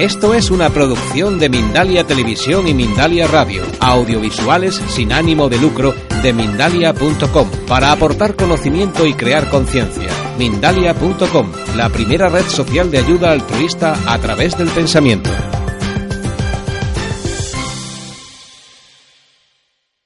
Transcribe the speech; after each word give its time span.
Esto 0.00 0.32
es 0.32 0.50
una 0.50 0.70
producción 0.70 1.38
de 1.38 1.50
Mindalia 1.50 2.06
Televisión 2.06 2.66
y 2.66 2.72
Mindalia 2.72 3.26
Radio, 3.26 3.62
audiovisuales 3.80 4.76
sin 4.88 5.12
ánimo 5.12 5.50
de 5.50 5.58
lucro 5.58 5.94
de 6.22 6.32
mindalia.com, 6.32 7.50
para 7.68 7.92
aportar 7.92 8.34
conocimiento 8.34 9.04
y 9.04 9.12
crear 9.12 9.50
conciencia. 9.50 10.08
Mindalia.com, 10.38 11.52
la 11.76 11.90
primera 11.90 12.30
red 12.30 12.46
social 12.46 12.90
de 12.90 12.96
ayuda 12.96 13.32
altruista 13.32 13.94
a 14.06 14.18
través 14.18 14.56
del 14.56 14.68
pensamiento. 14.68 15.28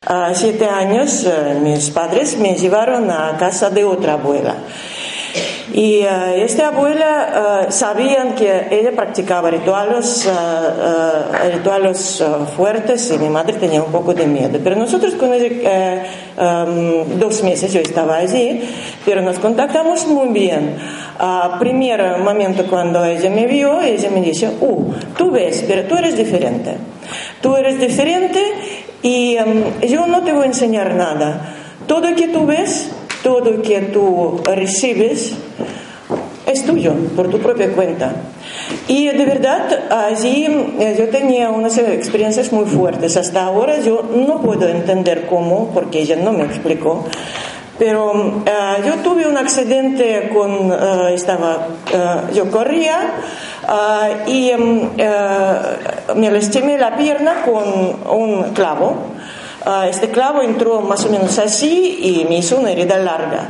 A 0.00 0.34
siete 0.34 0.68
años 0.68 1.22
eh, 1.24 1.60
mis 1.62 1.90
padres 1.90 2.36
me 2.36 2.56
llevaron 2.56 3.12
a 3.12 3.36
casa 3.38 3.70
de 3.70 3.84
otra 3.84 4.14
abuela. 4.14 4.56
Y 5.76 6.04
uh, 6.04 6.36
esta 6.36 6.68
abuela 6.68 7.66
uh, 7.66 7.72
sabían 7.72 8.36
que 8.36 8.68
ella 8.70 8.92
practicaba 8.92 9.50
rituales, 9.50 10.24
uh, 10.24 11.50
rituales 11.52 12.22
fuertes 12.56 13.10
y 13.10 13.18
mi 13.18 13.28
madre 13.28 13.54
tenía 13.54 13.82
un 13.82 13.90
poco 13.90 14.14
de 14.14 14.24
miedo. 14.24 14.60
Pero 14.62 14.76
nosotros 14.76 15.14
con 15.14 15.32
ella, 15.32 16.06
um, 16.38 17.18
dos 17.18 17.42
meses 17.42 17.72
yo 17.72 17.80
estaba 17.80 18.18
allí, 18.18 18.62
pero 19.04 19.20
nos 19.20 19.40
contactamos 19.40 20.06
muy 20.06 20.28
bien. 20.28 20.76
Uh, 21.18 21.58
primer 21.58 22.18
momento 22.18 22.68
cuando 22.68 23.04
ella 23.04 23.28
me 23.30 23.48
vio, 23.48 23.80
ella 23.80 24.10
me 24.10 24.20
dice, 24.20 24.48
uh, 24.60 24.94
tú 25.16 25.32
ves, 25.32 25.64
pero 25.66 25.88
tú 25.88 25.96
eres 25.96 26.16
diferente. 26.16 26.76
Tú 27.40 27.56
eres 27.56 27.80
diferente 27.80 28.40
y 29.02 29.36
um, 29.38 29.80
yo 29.80 30.06
no 30.06 30.22
te 30.22 30.32
voy 30.32 30.44
a 30.44 30.46
enseñar 30.46 30.94
nada. 30.94 31.56
Todo 31.88 32.10
lo 32.10 32.16
que 32.16 32.28
tú 32.28 32.46
ves 32.46 32.92
todo 33.24 33.62
que 33.62 33.80
tú 33.80 34.40
recibes 34.44 35.32
es 36.46 36.64
tuyo, 36.64 36.92
por 37.16 37.30
tu 37.30 37.38
propia 37.38 37.72
cuenta. 37.72 38.12
Y 38.86 39.08
de 39.08 39.24
verdad, 39.24 39.90
allí 39.90 40.46
eh, 40.78 40.94
yo 40.98 41.08
tenía 41.08 41.48
unas 41.48 41.78
experiencias 41.78 42.52
muy 42.52 42.66
fuertes. 42.66 43.16
Hasta 43.16 43.44
ahora 43.44 43.80
yo 43.80 44.04
no 44.14 44.42
puedo 44.42 44.68
entender 44.68 45.26
cómo, 45.26 45.70
porque 45.72 46.02
ella 46.02 46.16
no 46.16 46.32
me 46.32 46.44
explicó. 46.44 47.04
Pero 47.78 48.12
uh, 48.12 48.86
yo 48.86 48.94
tuve 49.02 49.26
un 49.26 49.36
accidente 49.36 50.30
con, 50.32 50.70
uh, 50.70 51.08
estaba, 51.08 51.66
uh, 51.92 52.32
yo 52.32 52.48
corría 52.50 53.14
y 54.26 54.52
um, 54.52 54.90
me 56.14 56.30
lastimé 56.30 56.78
la 56.78 56.96
pierna 56.96 57.42
con 57.42 57.64
un 58.16 58.52
clavo. 58.52 59.13
Ah, 59.66 59.88
este 59.88 60.10
clavo 60.10 60.42
entró 60.42 60.82
más 60.82 61.06
o 61.06 61.08
menos 61.08 61.38
así 61.38 61.98
y 62.02 62.26
me 62.26 62.36
hizo 62.36 62.58
una 62.58 62.70
herida 62.70 62.98
larga. 62.98 63.48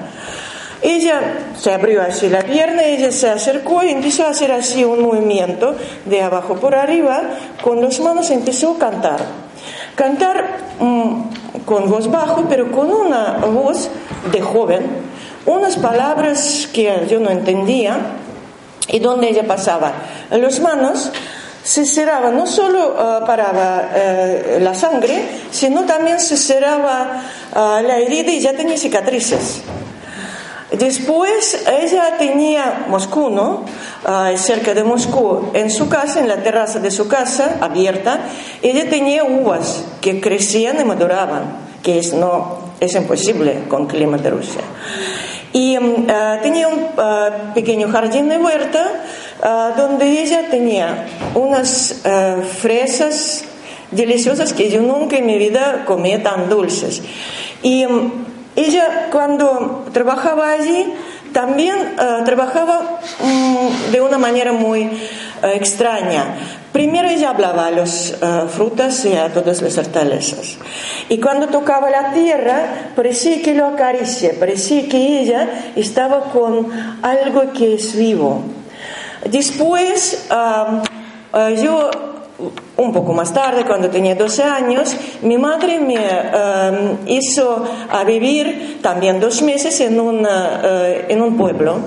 Ella 0.80 1.38
se 1.56 1.72
abrió 1.72 2.02
así 2.02 2.28
la 2.28 2.42
pierna, 2.42 2.84
ella 2.84 3.10
se 3.10 3.28
acercó 3.28 3.82
y 3.82 3.88
empezó 3.88 4.24
a 4.24 4.28
hacer 4.28 4.52
así 4.52 4.84
un 4.84 5.02
movimiento 5.02 5.74
de 6.04 6.22
abajo 6.22 6.54
por 6.56 6.76
arriba, 6.76 7.22
con 7.62 7.80
las 7.80 7.98
manos 7.98 8.30
empezó 8.30 8.76
a 8.76 8.78
cantar. 8.78 9.18
Cantar 9.96 10.58
mm, 10.78 11.64
con 11.64 11.90
voz 11.90 12.08
bajo, 12.08 12.44
pero 12.48 12.70
con 12.70 12.92
una 12.92 13.38
voz 13.38 13.88
de 14.30 14.40
joven, 14.40 14.86
unas 15.46 15.76
palabras 15.76 16.68
que 16.72 17.06
yo 17.08 17.18
no 17.18 17.30
entendía 17.30 17.98
y 18.86 19.00
donde 19.00 19.30
ella 19.30 19.48
pasaba 19.48 19.92
las 20.30 20.60
manos 20.60 21.10
se 21.64 21.86
cerraba, 21.86 22.30
no 22.30 22.46
solo 22.46 22.92
uh, 22.92 23.26
paraba 23.26 23.88
uh, 23.88 24.60
la 24.60 24.74
sangre, 24.74 25.24
sino 25.50 25.84
también 25.84 26.20
se 26.20 26.36
cerraba 26.36 27.22
uh, 27.52 27.82
la 27.82 27.98
herida 27.98 28.30
y 28.30 28.40
ya 28.40 28.52
tenía 28.52 28.76
cicatrices. 28.76 29.62
Después 30.70 31.64
ella 31.82 32.18
tenía 32.18 32.86
Moscú, 32.88 33.30
¿no? 33.30 33.64
cerca 34.36 34.74
de 34.74 34.82
Moscú, 34.82 35.50
en 35.54 35.70
su 35.70 35.88
casa, 35.88 36.18
en 36.18 36.26
la 36.26 36.42
terraza 36.42 36.80
de 36.80 36.90
su 36.90 37.06
casa, 37.06 37.58
abierta, 37.60 38.20
ella 38.60 38.90
tenía 38.90 39.22
uvas 39.22 39.84
que 40.00 40.20
crecían 40.20 40.80
y 40.80 40.84
maduraban, 40.84 41.58
que 41.82 42.00
es, 42.00 42.12
no, 42.12 42.58
es 42.80 42.94
imposible 42.96 43.64
con 43.68 43.86
clima 43.86 44.18
de 44.18 44.30
Rusia. 44.30 44.62
Y 45.54 45.78
um, 45.78 46.06
tenía 46.42 46.68
un 46.68 46.88
pequeño 47.54 47.88
jardín 47.88 48.28
de 48.28 48.36
huerta 48.36 49.04
Ah, 49.46 49.74
donde 49.76 50.22
ella 50.22 50.48
tenía 50.48 51.04
unas 51.34 52.00
fresas 52.62 53.44
deliciosas 53.90 54.54
que 54.54 54.70
yo 54.70 54.80
nunca 54.80 55.18
en 55.18 55.26
mi 55.26 55.36
vida 55.36 55.84
comía 55.84 56.22
tan 56.22 56.48
dulces. 56.48 57.02
Y 57.62 57.84
mm, 57.84 58.12
ella 58.56 59.08
cuando 59.12 59.84
trabajaba 59.92 60.50
allí 60.52 60.94
también 61.34 61.94
trabajaba 62.24 63.00
mm, 63.20 63.92
de 63.92 64.00
una 64.00 64.16
manera 64.16 64.52
muy 64.52 64.88
extraña. 65.42 66.36
Primero 66.74 67.08
ella 67.08 67.30
hablaba 67.30 67.68
a 67.68 67.70
las 67.70 68.16
frutas 68.48 69.04
y 69.04 69.14
a 69.14 69.32
todas 69.32 69.62
las 69.62 69.78
hortalizas. 69.78 70.58
Y 71.08 71.20
cuando 71.20 71.46
tocaba 71.46 71.88
la 71.88 72.10
tierra, 72.10 72.90
parecía 72.96 73.40
que 73.42 73.54
lo 73.54 73.66
acaricia, 73.66 74.32
parecía 74.40 74.88
que 74.88 75.20
ella 75.20 75.70
estaba 75.76 76.32
con 76.32 76.66
algo 77.00 77.52
que 77.52 77.74
es 77.74 77.94
vivo. 77.94 78.42
Después, 79.30 80.26
uh, 80.32 81.48
yo, 81.62 81.90
un 82.76 82.92
poco 82.92 83.12
más 83.12 83.32
tarde, 83.32 83.64
cuando 83.64 83.88
tenía 83.88 84.16
12 84.16 84.42
años, 84.42 84.96
mi 85.22 85.38
madre 85.38 85.78
me 85.78 85.96
hizo 87.06 87.64
a 87.88 88.02
vivir 88.02 88.80
también 88.82 89.20
dos 89.20 89.42
meses 89.42 89.80
en, 89.80 90.00
uh, 90.00 90.26
en 91.08 91.22
un 91.22 91.36
pueblo. 91.36 91.78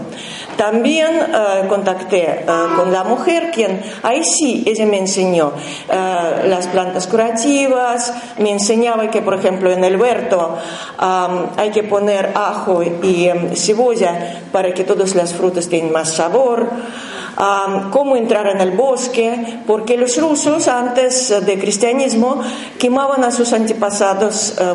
También 0.58 1.16
uh, 1.16 1.68
contacté 1.68 2.44
uh, 2.44 2.76
con 2.76 2.92
la 2.92 3.04
mujer, 3.04 3.52
quien 3.54 3.80
ahí 4.02 4.24
sí, 4.24 4.64
ella 4.66 4.86
me 4.88 4.98
enseñó 4.98 5.50
uh, 5.50 6.48
las 6.48 6.68
plantas 6.68 7.06
curativas, 7.06 8.12
me 8.40 8.52
enseñaba 8.52 9.10
que, 9.12 9.22
por 9.22 9.36
ejemplo, 9.36 9.72
en 9.72 9.84
el 9.84 9.96
huerto 9.96 10.58
hay 10.98 11.70
que 11.70 11.84
poner 11.84 12.32
ajo 12.34 12.82
y 12.84 13.30
um, 13.30 13.56
cebolla 13.56 14.42
para 14.52 14.74
que 14.74 14.84
todas 14.84 15.14
las 15.16 15.34
frutas 15.34 15.70
tengan 15.70 15.92
más 15.92 16.14
sabor 16.14 16.68
cómo 17.92 18.16
entrar 18.16 18.48
en 18.48 18.62
el 18.62 18.72
bosque, 18.72 19.60
porque 19.68 19.98
los 19.98 20.18
rusos 20.18 20.68
antes 20.68 21.30
del 21.46 21.60
cristianismo 21.60 22.42
quemaban 22.80 23.24
a 23.24 23.32
sus 23.32 23.54
antepasados 23.54 24.56
eh, 24.60 24.74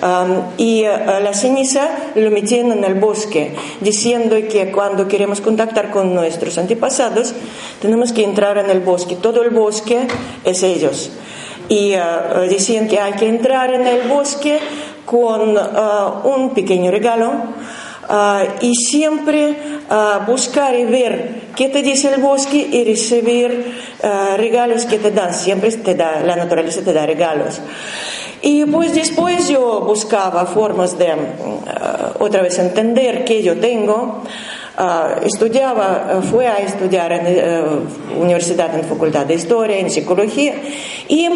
muertos 0.00 0.54
y 0.56 0.82
eh, 0.84 1.20
la 1.22 1.32
ceniza 1.34 1.88
lo 2.14 2.30
metían 2.30 2.72
en 2.72 2.84
el 2.84 2.94
bosque, 2.94 3.54
diciendo 3.80 4.36
que 4.50 4.70
cuando 4.70 5.08
queremos 5.08 5.40
contactar 5.40 5.90
con 5.90 6.14
nuestros 6.14 6.58
antepasados 6.58 7.34
tenemos 7.80 8.12
que 8.12 8.24
entrar 8.24 8.58
en 8.58 8.70
el 8.70 8.80
bosque, 8.80 9.16
todo 9.16 9.42
el 9.42 9.50
bosque 9.50 10.06
es 10.44 10.62
ellos. 10.62 11.10
Y 11.68 11.92
eh, 11.92 12.00
decían 12.48 12.88
que 12.88 12.98
hay 12.98 13.12
que 13.14 13.28
entrar 13.28 13.74
en 13.74 13.86
el 13.86 14.08
bosque 14.08 14.58
con 15.04 15.56
un 16.24 16.50
pequeño 16.50 16.90
regalo 16.90 17.32
y 18.60 18.74
siempre 18.74 19.56
buscar 20.26 20.74
y 20.74 20.84
ver 20.84 21.42
qué 21.54 21.68
te 21.68 21.82
dice 21.82 22.14
el 22.14 22.20
bosque 22.20 22.56
y 22.56 22.84
recibir 22.84 23.74
regalos 24.36 24.86
que 24.86 24.98
te 24.98 25.10
dan. 25.10 25.34
Siempre 25.34 25.70
te 25.72 25.94
da, 25.94 26.20
la 26.20 26.36
naturaleza 26.36 26.82
te 26.82 26.92
da 26.92 27.04
regalos. 27.06 27.60
Y 28.40 28.64
pues 28.66 28.94
después 28.94 29.48
yo 29.48 29.80
buscaba 29.80 30.46
formas 30.46 30.96
de 30.96 31.12
otra 32.18 32.42
vez 32.42 32.58
entender 32.58 33.24
qué 33.24 33.42
yo 33.42 33.58
tengo. 33.58 34.22
estudiaba, 35.24 36.22
fue 36.30 36.46
a 36.46 36.58
estudiar 36.58 37.12
en 37.12 37.36
la 37.36 37.64
universidad, 38.16 38.74
en 38.74 38.84
facultad 38.84 39.26
de 39.26 39.34
historia, 39.34 39.78
en 39.78 39.90
psicología 39.90 40.54
y 41.08 41.28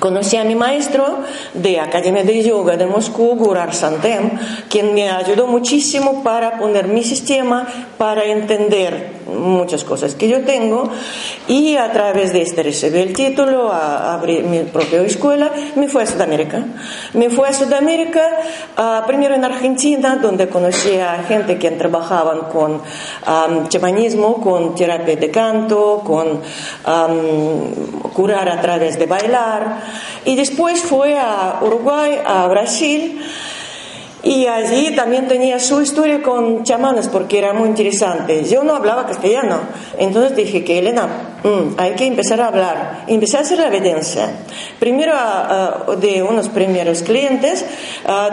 Conocí 0.00 0.38
a 0.38 0.44
mi 0.44 0.54
maestro 0.54 1.18
de 1.52 1.78
Academia 1.78 2.24
de 2.24 2.42
Yoga 2.42 2.78
de 2.78 2.86
Moscú, 2.86 3.36
Gurar 3.36 3.74
Santem, 3.74 4.30
quien 4.70 4.94
me 4.94 5.10
ayudó 5.10 5.46
muchísimo 5.46 6.22
para 6.24 6.58
poner 6.58 6.88
mi 6.88 7.04
sistema, 7.04 7.66
para 7.98 8.24
entender 8.24 9.20
muchas 9.30 9.84
cosas 9.84 10.14
que 10.14 10.28
yo 10.28 10.40
tengo 10.40 10.88
y 11.46 11.76
a 11.76 11.92
través 11.92 12.32
de 12.32 12.42
este 12.42 12.62
recibí 12.62 12.98
el 12.98 13.12
título, 13.12 13.70
a, 13.70 14.14
abrí 14.14 14.42
mi 14.42 14.60
propia 14.60 15.02
escuela, 15.02 15.50
me 15.76 15.86
fui 15.86 16.02
a 16.02 16.06
Sudamérica. 16.06 16.64
Me 17.12 17.28
fui 17.28 17.46
a 17.46 17.52
Sudamérica, 17.52 18.22
primero 19.06 19.34
en 19.34 19.44
Argentina, 19.44 20.16
donde 20.16 20.48
conocí 20.48 20.96
a 20.96 21.24
gente 21.28 21.58
que 21.58 21.70
trabajaban 21.72 22.48
con 22.50 22.80
chamanismo, 23.68 24.40
con 24.40 24.74
terapia 24.74 25.16
de 25.16 25.30
canto, 25.30 26.02
con 26.04 26.40
curar 28.14 28.48
a 28.48 28.60
través 28.60 28.98
de 28.98 29.06
bailar. 29.06 29.89
Y 30.24 30.36
después 30.36 30.80
fue 30.82 31.18
a 31.18 31.58
Uruguay, 31.62 32.18
a 32.24 32.46
Brasil. 32.48 33.20
Y 34.22 34.46
allí 34.46 34.94
también 34.94 35.28
tenía 35.28 35.58
su 35.58 35.80
historia 35.80 36.22
con 36.22 36.62
chamanes 36.62 37.08
porque 37.08 37.38
era 37.38 37.54
muy 37.54 37.68
interesante. 37.70 38.44
Yo 38.44 38.62
no 38.62 38.76
hablaba 38.76 39.06
castellano, 39.06 39.60
entonces 39.96 40.36
dije 40.36 40.62
que 40.62 40.78
Elena, 40.78 41.38
mm, 41.42 41.78
hay 41.78 41.92
que 41.92 42.04
empezar 42.04 42.38
a 42.42 42.48
hablar. 42.48 43.04
Empecé 43.06 43.38
a 43.38 43.40
hacer 43.40 43.58
la 43.58 43.68
evidencia. 43.68 44.30
Primero 44.78 45.14
de 45.96 46.22
unos 46.22 46.50
primeros 46.50 47.02
clientes 47.02 47.64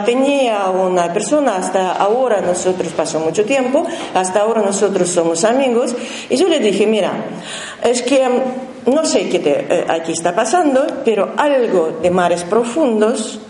tenía 0.04 0.68
una 0.68 1.10
persona, 1.14 1.56
hasta 1.56 1.92
ahora 1.92 2.42
nosotros 2.42 2.92
pasó 2.92 3.18
mucho 3.20 3.46
tiempo, 3.46 3.86
hasta 4.12 4.40
ahora 4.40 4.60
nosotros 4.60 5.08
somos 5.08 5.44
amigos, 5.44 5.94
y 6.28 6.36
yo 6.36 6.48
le 6.48 6.58
dije, 6.58 6.86
mira, 6.86 7.12
es 7.82 8.02
que 8.02 8.28
no 8.86 9.04
sé 9.04 9.28
qué 9.28 9.38
te, 9.38 9.66
eh, 9.68 9.86
aquí 9.88 10.12
está 10.12 10.34
pasando, 10.34 10.86
pero 11.04 11.32
algo 11.36 11.98
de 12.02 12.10
mares 12.10 12.44
profundos 12.44 13.40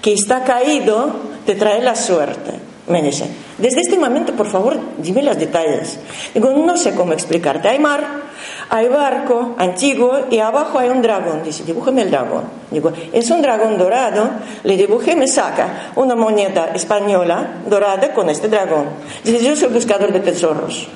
que 0.00 0.12
está 0.12 0.44
caído 0.44 1.10
te 1.46 1.54
trae 1.54 1.82
la 1.82 1.96
suerte. 1.96 2.52
Me 2.86 3.02
dice, 3.02 3.26
desde 3.56 3.80
este 3.80 3.98
momento, 3.98 4.34
por 4.34 4.46
favor, 4.46 4.78
dime 4.98 5.22
los 5.22 5.38
detalles. 5.38 5.98
Digo, 6.34 6.50
no 6.50 6.76
sé 6.76 6.94
cómo 6.94 7.14
explicarte. 7.14 7.68
Hay 7.68 7.78
mar, 7.78 8.04
hay 8.70 8.88
barco 8.88 9.54
antiguo 9.58 10.26
y 10.30 10.38
abajo 10.38 10.78
hay 10.78 10.88
un 10.88 11.02
dragón. 11.02 11.42
Dice, 11.44 11.64
dibújame 11.64 12.02
el 12.02 12.10
dragón. 12.10 12.44
Digo, 12.70 12.92
es 13.12 13.30
un 13.30 13.42
dragón 13.42 13.78
dorado. 13.78 14.30
Le 14.64 14.76
dibujé, 14.76 15.14
me 15.14 15.28
saca 15.28 15.92
una 15.96 16.14
moneda 16.14 16.70
española 16.74 17.62
dorada 17.66 18.12
con 18.12 18.28
este 18.30 18.48
dragón. 18.48 18.86
Dice, 19.22 19.44
yo 19.44 19.56
soy 19.56 19.68
buscador 19.68 20.12
de 20.12 20.20
tesoros. 20.20 20.88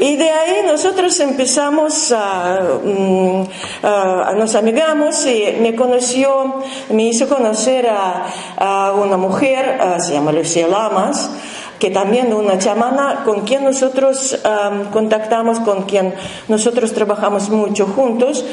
Y 0.00 0.16
de 0.16 0.30
ahí 0.30 0.62
nosotros 0.64 1.18
empezamos 1.20 2.12
a, 2.12 2.60
mm, 2.84 4.38
nos 4.38 4.54
amigamos 4.54 5.26
y 5.26 5.56
me 5.60 5.74
conoció, 5.74 6.62
me 6.90 7.04
hizo 7.04 7.28
conocer 7.28 7.88
a, 7.88 8.92
una 8.92 9.16
mujer, 9.16 9.78
se 9.98 10.12
llama 10.12 10.32
Lucía 10.32 10.68
Lamas, 10.68 11.30
que 11.78 11.90
también 11.90 12.32
una 12.32 12.58
chamana 12.58 13.22
con 13.24 13.42
quien 13.42 13.64
nosotros 13.64 14.38
contactamos, 14.92 15.60
con 15.60 15.84
quien 15.84 16.14
nosotros 16.48 16.92
trabajamos 16.92 17.50
mucho 17.50 17.86
juntos, 17.86 18.44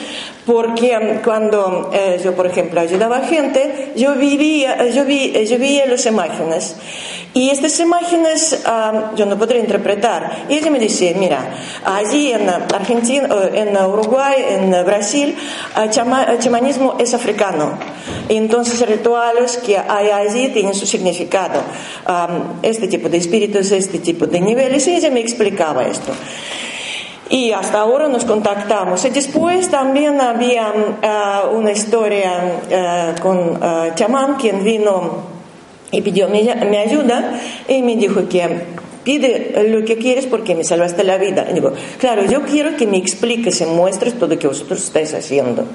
porque 0.45 1.21
cuando 1.23 1.89
eh, 1.93 2.19
yo, 2.23 2.35
por 2.35 2.47
ejemplo, 2.47 2.79
ayudaba 2.81 3.17
a 3.17 3.27
gente, 3.27 3.93
yo 3.95 4.15
vivía, 4.15 4.87
yo 4.89 5.05
vi, 5.05 5.45
yo 5.45 5.57
veía 5.57 5.85
las 5.85 6.05
imágenes 6.05 6.75
y 7.35 7.49
estas 7.49 7.77
imágenes 7.81 8.63
yo 9.17 9.25
no 9.25 9.37
podría 9.37 9.59
interpretar. 9.59 10.45
Y 10.47 10.53
ella 10.53 10.71
me 10.71 10.79
dice, 10.79 11.13
mira, 11.19 11.53
allí 11.83 12.31
en 12.31 12.47
Argentina, 12.49 13.27
en 13.53 13.75
Uruguay, 13.75 14.35
en 14.51 14.71
Brasil, 14.85 15.35
el 15.75 16.39
chamanismo 16.39 16.95
es 16.97 17.13
africano. 17.13 17.77
Entonces, 18.29 18.87
rituales 18.87 19.57
que 19.57 19.77
hay 19.77 20.11
allí 20.11 20.47
tienen 20.47 20.73
su 20.73 20.85
significado. 20.85 21.61
este 22.61 22.87
tipo 22.87 23.09
de 23.09 23.17
espíritus, 23.17 23.69
este 23.71 23.99
tipo 23.99 24.25
de 24.27 24.39
niveles. 24.39 24.87
Y 24.87 24.95
ella 24.95 25.11
me 25.11 25.19
explicaba 25.19 25.83
esto. 25.83 26.13
Y 27.29 27.51
hasta 27.51 27.79
ahora 27.79 28.07
nos 28.07 28.23
contactamos. 28.25 29.03
Y 29.05 29.09
después 29.09 29.69
también 29.69 30.21
había 30.21 30.73
una 31.51 31.71
historia 31.71 32.61
con 33.21 33.59
chamán, 33.95 34.35
quien 34.35 34.63
vino 34.63 35.35
y 35.91 36.01
pidió 36.01 36.27
mi, 36.27 36.47
ayuda 36.49 37.39
y 37.67 37.81
me 37.81 37.95
dijo 37.95 38.27
que 38.27 38.65
pide 39.05 39.69
lo 39.69 39.85
que 39.85 39.97
quieres 39.97 40.25
porque 40.25 40.55
me 40.55 40.65
salvaste 40.65 41.05
la 41.05 41.17
vida. 41.17 41.47
Y 41.49 41.53
digo, 41.53 41.71
claro, 41.97 42.25
yo 42.25 42.41
quiero 42.41 42.75
que 42.75 42.85
me 42.85 42.97
expliques 42.97 43.61
y 43.61 43.65
muestres 43.65 44.15
todo 44.15 44.33
lo 44.33 44.39
que 44.39 44.47
vosotros 44.47 44.83
estáis 44.83 45.13
haciendo. 45.13 45.65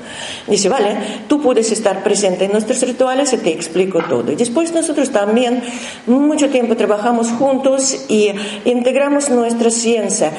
Dice, 0.46 0.68
vale, 0.68 0.96
tú 1.28 1.40
puedes 1.40 1.72
estar 1.72 2.02
presente 2.02 2.44
en 2.44 2.52
nuestros 2.52 2.82
rituales 2.82 3.32
y 3.32 3.38
te 3.38 3.52
explico 3.52 4.00
todo. 4.08 4.32
Y 4.32 4.34
después 4.34 4.74
nosotros 4.74 5.10
también 5.10 5.62
mucho 6.06 6.50
tiempo 6.50 6.76
trabajamos 6.76 7.28
juntos 7.28 8.06
y 8.08 8.30
integramos 8.64 9.30
nuestra 9.30 9.70
ciencia. 9.70 10.32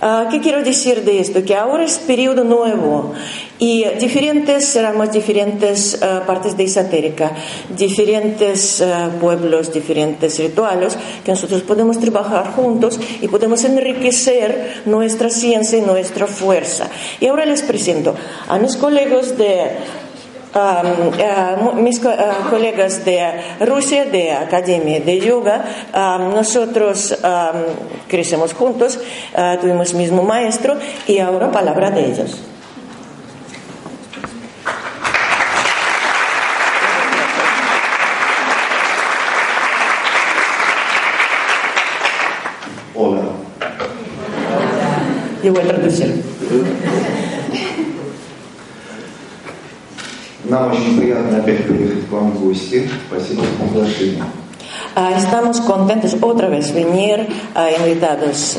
Ah, 0.00 0.28
¿Qué 0.30 0.40
quiero 0.40 0.62
decir 0.62 1.02
de 1.04 1.20
esto? 1.20 1.42
Que 1.44 1.56
ahora 1.56 1.84
es 1.84 1.98
periodo 1.98 2.44
nuevo 2.44 3.14
y 3.58 3.84
diferentes 3.98 4.80
ramas, 4.80 5.12
diferentes 5.12 6.02
ah, 6.02 6.22
partes 6.26 6.56
de 6.56 6.64
esotérica, 6.64 7.32
diferentes 7.76 8.82
ah, 8.82 9.10
pueblos, 9.20 9.72
diferentes 9.72 10.38
rituales 10.38 10.96
que 11.24 11.30
nosotros 11.30 11.62
podemos 11.62 11.98
trabajar 11.98 12.52
juntos 12.52 13.00
y 13.20 13.28
podemos 13.28 13.64
enriquecer 13.64 14.82
nuestra 14.84 15.30
ciencia 15.30 15.78
y 15.78 15.82
nuestra 15.82 16.26
fuerza. 16.26 16.88
Y 17.20 17.28
ahora 17.28 17.46
les 17.46 17.62
presento 17.62 18.14
a 18.48 18.58
mis 18.58 18.76
colegas 18.76 19.36
de 19.38 19.70
mis 21.82 22.00
colegas 22.48 23.04
de 23.04 23.30
Rusia, 23.60 24.06
de 24.06 24.32
Academia 24.32 25.00
de 25.00 25.20
Yoga, 25.20 25.62
nosotros 26.18 27.14
crecemos 28.08 28.54
juntos, 28.54 28.98
tuvimos 29.60 29.92
mismo 29.92 30.22
maestro 30.22 30.76
y 31.06 31.18
ahora 31.18 31.52
palabra 31.52 31.90
de 31.90 32.06
ellos. 32.06 32.55
Yo 45.45 45.53
voy 45.53 45.61
a 45.63 45.67
traducir. 45.67 46.23
Нам 50.43 50.71
очень 50.71 50.99
приятно 50.99 51.37
опять 51.37 51.65
приехать 51.65 52.07
к 52.07 52.11
вам 52.11 52.31
в 52.31 52.43
гости. 52.43 52.89
Спасибо 53.07 53.43
за 53.43 53.63
приглашение. 53.63 54.23
Estamos 55.15 55.61
contentos 55.61 56.17
otra 56.21 56.49
vez 56.49 56.73
venir 56.73 57.27
invitados 57.77 58.57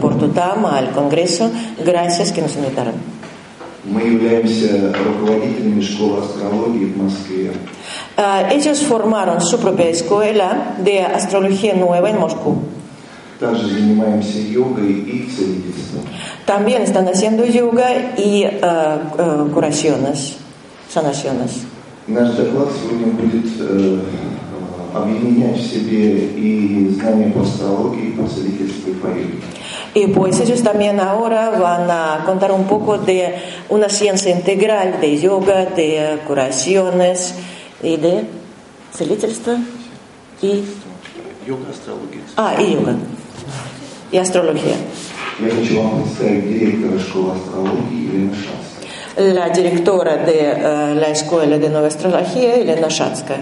por 0.00 0.18
TUTAM 0.18 0.66
al 0.66 0.90
Congreso. 0.90 1.50
Gracias 1.84 2.32
que 2.32 2.42
nos 2.42 2.56
invitaron. 2.56 2.94
Мы 3.84 4.02
являемся 4.02 4.92
руководителями 4.92 5.80
школы 5.80 6.18
астрологии 6.18 6.86
в 6.86 6.96
Москве. 6.96 7.52
Ellos 8.50 8.82
formaron 8.82 9.40
su 9.40 9.58
propia 9.60 9.88
escuela 9.88 10.74
de 10.78 11.00
astrología 11.00 11.74
nueva 11.74 12.10
en 12.10 12.18
Moscú. 12.18 12.56
Также 13.39 13.67
занимаемся 13.67 14.39
йогой 14.39 14.93
и 14.93 15.29
целительством. 15.29 16.03
También 16.45 16.81
están 16.83 17.07
haciendo 17.07 17.45
yoga 17.45 18.15
y 18.17 18.45
uh, 18.45 18.99
uh, 19.17 19.51
curaciones 19.53 20.37
sanaciones. 20.89 21.65
Наш 22.07 22.31
доклад 22.35 22.67
сегодня 22.81 23.13
будет 23.13 23.45
э, 23.59 23.99
объединять 24.93 25.57
в 25.57 25.69
себе 25.71 26.27
и 26.35 26.89
знания 26.99 27.31
по 27.31 27.41
астрологии, 27.41 28.11
по 28.11 28.27
целительству 28.27 28.91
и 28.91 28.93
по 28.95 29.07
йоге. 29.07 29.39
Y 29.95 30.07
pues 30.07 30.39
ellos 30.39 30.63
también 30.63 30.99
ahora 30.99 31.51
van 31.51 31.89
a 31.89 32.23
contar 32.25 32.51
un 32.51 32.65
poco 32.65 32.97
de 32.97 33.35
una 33.69 33.89
ciencia 33.89 34.31
integral 34.31 34.99
de 34.99 35.19
yoga, 35.19 35.65
de 35.65 36.19
curaciones 36.27 37.35
y 37.81 37.97
de 37.97 38.25
целительство 38.91 39.53
y 40.41 40.63
йога, 41.47 41.69
астрология. 41.69 42.21
Ah, 42.37 42.55
y 42.59 42.73
yoga. 42.73 42.95
Y 44.12 44.18
astrología. 44.18 44.76
Я 45.38 45.50
хочу 45.50 45.82
вам 45.82 46.02
представить 46.02 46.48
директора 46.48 46.98
школы 46.98 47.32
астрологии 47.32 48.06
Елену 48.06 48.34
Шац 48.34 48.68
la 49.18 49.48
directora 49.48 50.16
de 50.16 50.54
uh, 50.54 50.94
la 50.94 51.08
Escuela 51.08 51.58
de 51.58 51.68
Nueva 51.68 51.88
Astrología, 51.88 52.54
Elena 52.54 52.88
Шацкая. 52.88 53.40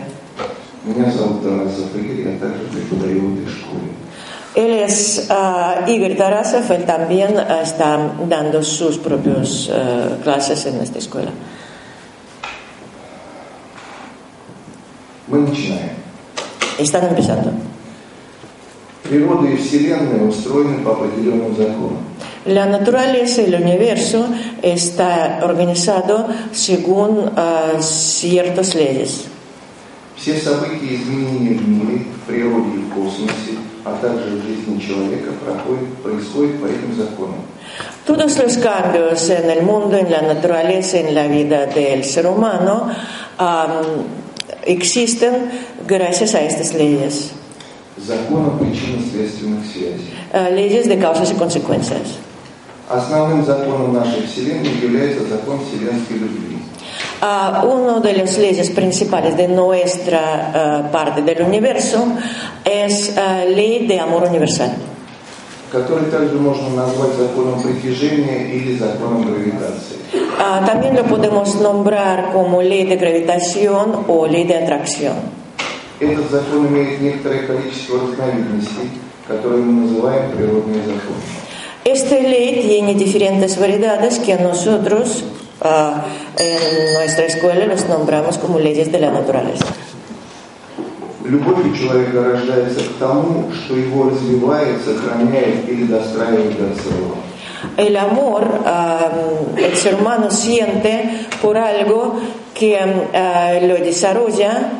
Él 4.55 4.71
es 4.73 5.29
uh, 5.29 5.91
Igor 5.91 6.17
Tarasov, 6.17 6.73
él 6.73 6.85
también 6.85 7.37
uh, 7.37 7.63
está 7.63 8.13
dando 8.27 8.63
sus 8.63 8.97
propias 8.97 9.69
uh, 9.69 10.23
clases 10.23 10.65
en 10.67 10.81
esta 10.81 10.99
escuela. 10.99 11.31
Están 16.79 17.09
empezando. 17.09 17.70
Природа 19.04 19.48
и 19.48 19.58
Вселенная 19.58 20.28
устроены 20.28 20.84
по 20.84 20.92
определенным 20.92 21.56
законам. 21.56 21.98
La 22.46 22.66
naturaleza 22.66 23.44
y 23.44 23.46
el 23.46 23.62
universo 23.62 24.26
está 24.64 25.42
organizado 25.44 26.28
según 26.52 27.32
ah, 27.36 27.80
ciertas 27.80 28.74
leyes. 28.74 29.28
Все 30.16 30.38
события 30.38 30.96
изменения 30.96 31.56
в 31.56 31.68
мире, 31.68 32.06
в 32.16 32.28
природе 32.28 32.78
и 32.78 32.84
в 32.84 32.94
космосе, 32.94 33.58
а 33.84 33.98
также 34.02 34.38
в 34.38 34.44
жизни 34.44 34.80
человека 34.80 35.32
проходят, 35.44 35.90
происходят 36.04 36.62
по 36.62 36.66
этим 36.66 36.96
законам. 36.96 37.42
Todos 38.06 38.38
los 38.38 38.58
cambios 38.58 39.30
en 39.30 39.50
el 39.50 39.64
mundo, 39.64 39.98
en 39.98 40.12
la 40.12 40.22
naturaleza, 40.22 41.00
en 41.00 41.16
la 41.16 41.28
vida 41.28 41.68
del 41.68 42.04
ser 42.04 42.28
humano 42.28 42.90
am, 43.38 43.70
existen 44.64 45.50
gracias 45.88 46.36
a 46.36 46.42
estas 46.42 46.74
leyes, 46.74 47.32
Законам 47.98 48.58
причинно-следственных 48.60 49.66
связей. 49.72 50.10
ah, 50.34 50.50
leyes 50.50 50.88
de 50.88 50.98
causas 50.98 51.32
y 51.32 51.36
consecuencias. 51.36 52.18
Основным 52.90 53.46
законом 53.46 53.94
нашей 53.94 54.26
Вселенной 54.28 54.72
является 54.82 55.26
закон 55.26 55.60
вселенской 55.66 56.18
любви. 56.18 56.58
Ah, 57.22 57.64
una 57.64 58.00
de 58.00 58.14
las 58.14 58.38
leyes 58.38 58.70
principales 58.72 59.38
de 59.38 59.48
nuestra 59.48 60.52
ah, 60.54 60.90
parte 60.92 61.22
del 61.22 61.42
universo 61.44 62.00
es 62.66 63.16
la 63.16 63.46
ley 63.46 63.86
de 63.88 64.00
amor 64.00 64.24
universal, 64.24 64.72
который 65.72 66.10
также 66.10 66.38
можно 66.38 66.70
назвать 66.70 67.14
законом 67.14 67.62
притяжения 67.62 68.52
или 68.52 68.76
законом 68.78 69.22
гравитации. 69.24 69.98
Ah, 70.40 70.64
también 70.66 70.96
lo 70.96 71.04
podemos 71.04 71.56
nombrar 71.62 72.32
como 72.34 72.62
ley 72.62 72.86
de 72.86 72.96
gravitación 72.98 74.06
o 74.08 74.26
ley 74.28 74.44
de 74.46 74.58
atracción. 74.58 75.41
Этот 76.02 76.32
закон 76.32 76.68
имеет 76.68 77.00
некоторое 77.00 77.44
количество 77.44 78.00
разновидностей, 78.00 78.90
которые 79.28 79.64
мы 79.64 79.84
называем 79.84 80.32
природные 80.32 80.84
законы. 80.84 81.22
Esta 81.86 82.20
ley 82.20 82.64
tiene 82.64 82.96
diferentes 82.96 83.56
variedades 83.60 84.18
que 84.18 84.36
nosotros 84.36 85.24
ah, 85.62 86.04
en 86.40 86.94
nuestra 86.96 87.26
escuela 87.26 87.68
los 87.68 87.88
nombramos 87.88 88.40
como 88.40 88.58
leyes 88.58 88.92
de 88.92 89.00
la 89.00 89.12
naturaleza. 89.12 89.66
Любовь 91.24 91.66
у 91.66 91.76
человека 91.76 92.24
рождается 92.24 92.80
к 92.80 92.98
тому, 93.00 93.52
что 93.54 93.76
его 93.76 94.10
развивает, 94.10 94.82
сохраняет 94.84 95.70
или 95.70 95.84
достраивает 95.84 96.58
до 96.58 96.82
целого. 96.82 97.16
El 97.78 97.96
amor, 97.96 98.64
ah, 98.66 99.12
el 99.56 99.76
ser 99.76 99.96
humano 99.96 100.32
siente 100.32 101.28
por 101.44 101.60
algo 101.60 102.16
que 102.56 102.76
ah, 102.76 103.60
lo 103.62 103.76
desarrolla, 103.76 104.72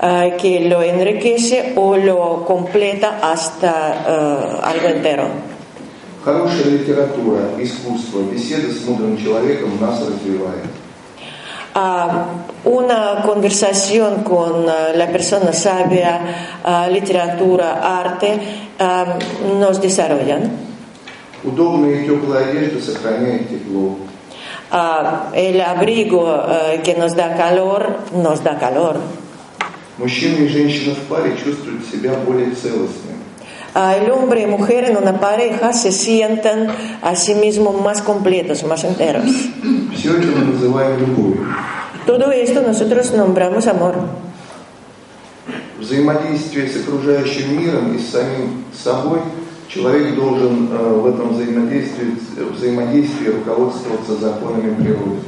ah, 0.00 0.30
que 0.38 0.68
lo 0.68 0.82
enriquece 0.82 1.72
o 1.76 1.96
lo 1.96 2.44
completa 2.44 3.18
hasta 3.22 3.70
ah, 3.70 4.70
algo 4.70 4.88
entero. 4.88 5.28
Хорошая 6.24 6.64
литература, 6.64 7.50
искусство, 7.58 8.20
беседа 8.22 8.72
с 8.72 8.86
мудрым 8.86 9.18
человеком 9.22 9.72
нас 9.80 10.00
развивает. 10.00 10.64
Ah, 11.74 12.26
una 12.64 13.20
conversación 13.22 14.22
con 14.22 14.68
ah, 14.68 14.92
la 14.94 15.08
persona 15.08 15.52
sabia, 15.52 16.60
ah, 16.62 16.86
literatura, 16.88 17.80
arte, 18.00 18.38
ah, 18.78 19.18
nos 19.58 19.80
desarrollan. 19.80 20.50
Удобная 21.42 22.00
и 22.00 22.06
теплая 22.06 22.48
одежда 22.48 22.80
сохраняет 22.80 23.50
тепло. 23.50 23.98
Ah, 24.70 25.30
el 25.34 25.60
abrigo 25.60 26.28
ah, 26.28 26.80
que 26.82 26.94
nos 26.94 27.14
da 27.14 27.36
calor, 27.36 27.98
nos 28.12 28.42
da 28.42 28.56
calor. 28.56 29.00
Мужчина 29.99 30.37
и 30.37 30.47
женщина 30.47 30.95
в 30.95 31.09
паре 31.09 31.35
чувствуют 31.43 31.83
себя 31.91 32.13
более 32.25 32.51
целостными. 32.51 33.19
El 33.75 34.09
hombre 34.09 34.41
y 34.41 34.45
mujer 34.47 34.85
en 34.85 34.97
una 34.97 35.19
pareja 35.19 35.73
se 35.73 35.91
sienten 35.91 36.69
a 37.01 37.15
sí 37.15 37.35
mismos 37.35 37.79
más 37.81 38.01
completos, 38.01 38.63
más 38.63 38.83
enteros. 38.83 39.25
Все 39.93 40.17
это 40.17 40.27
мы 40.27 40.53
называем 40.53 40.99
любовью. 40.99 41.45
Todo 42.05 42.31
esto 42.31 42.61
nosotros 42.61 43.11
nombramos 43.11 43.67
amor. 43.67 43.95
Взаимодействие 45.77 46.67
с 46.67 46.77
окружающим 46.77 47.61
миром 47.61 47.95
и 47.95 47.99
с 47.99 48.09
самим 48.09 48.63
собой 48.73 49.19
человек 49.67 50.15
должен 50.15 50.69
э, 50.71 50.93
в 50.93 51.07
этом 51.07 51.33
взаимодействии, 51.33 52.15
взаимодействии 52.51 53.27
руководствоваться 53.27 54.15
законами 54.15 54.73
природы. 54.75 55.19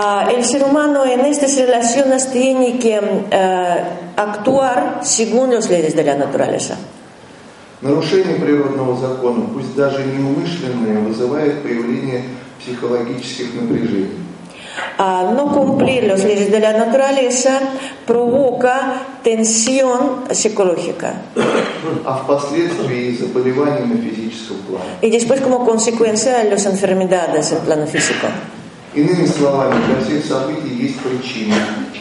Ah, 0.00 0.28
el 0.32 0.44
ser 0.44 0.62
humano 0.62 1.04
en 1.04 1.20
estas 1.26 1.56
relaciones 1.56 2.30
tiene 2.30 2.78
que 2.78 3.00
ah, 3.32 3.78
actuar 4.14 5.00
según 5.02 5.52
las 5.52 5.68
leyes 5.68 5.96
de 5.96 6.04
la 6.04 6.14
naturaleza. 6.14 6.76
Нарушение 7.80 8.36
природного 8.36 8.96
закона, 8.96 9.46
пусть 9.52 9.74
даже 9.74 10.04
неумышленное, 10.04 11.00
вызывает 11.00 11.62
появление 11.64 12.22
психологических 12.60 13.54
напряжений. 13.60 14.10
Ah, 14.98 15.32
no 15.34 15.52
cumplir 15.52 16.04
las 16.04 16.22
leyes 16.22 16.52
de 16.52 16.60
la 16.60 16.72
naturaleza 16.74 17.58
provoca 18.06 19.02
tensión 19.24 20.24
psicológica 20.30 21.14
а 22.04 22.14
впоследствии 22.22 23.08
и 23.08 23.16
заболевания 23.16 23.86
на 23.86 23.96
физическом 23.96 24.58
плане. 24.68 24.90
y 25.02 25.10
después 25.10 25.40
como 25.40 25.64
consecuencia 25.64 26.44
las 26.44 26.66
enfermedades 26.66 27.50
en 27.50 27.58
plano 27.58 27.86
físico. 27.88 28.28
Иными 28.97 29.25
словами, 29.25 29.73
для 29.87 30.05
всех 30.05 30.23
событий 30.23 30.75
есть 30.75 30.99
причина. 30.99 31.55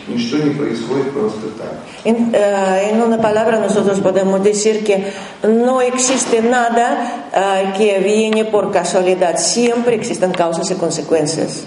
Ничто 0.08 0.36
не 0.36 0.50
происходит 0.50 1.10
просто 1.12 1.48
так. 1.56 1.72
En, 2.04 2.34
eh, 2.34 2.90
en 2.90 3.00
una 3.00 3.18
palabra 3.18 3.58
nosotros 3.60 4.00
podemos 4.00 4.42
decir 4.42 4.84
que 4.84 5.12
no 5.42 5.80
existe 5.80 6.42
nada 6.42 7.30
eh, 7.32 7.72
que 7.78 7.98
viene 8.00 8.44
por 8.44 8.70
casualidad, 8.70 9.38
siempre 9.38 9.94
existen 9.94 10.32
causas 10.32 10.70
y 10.70 10.74
consecuencias. 10.74 11.64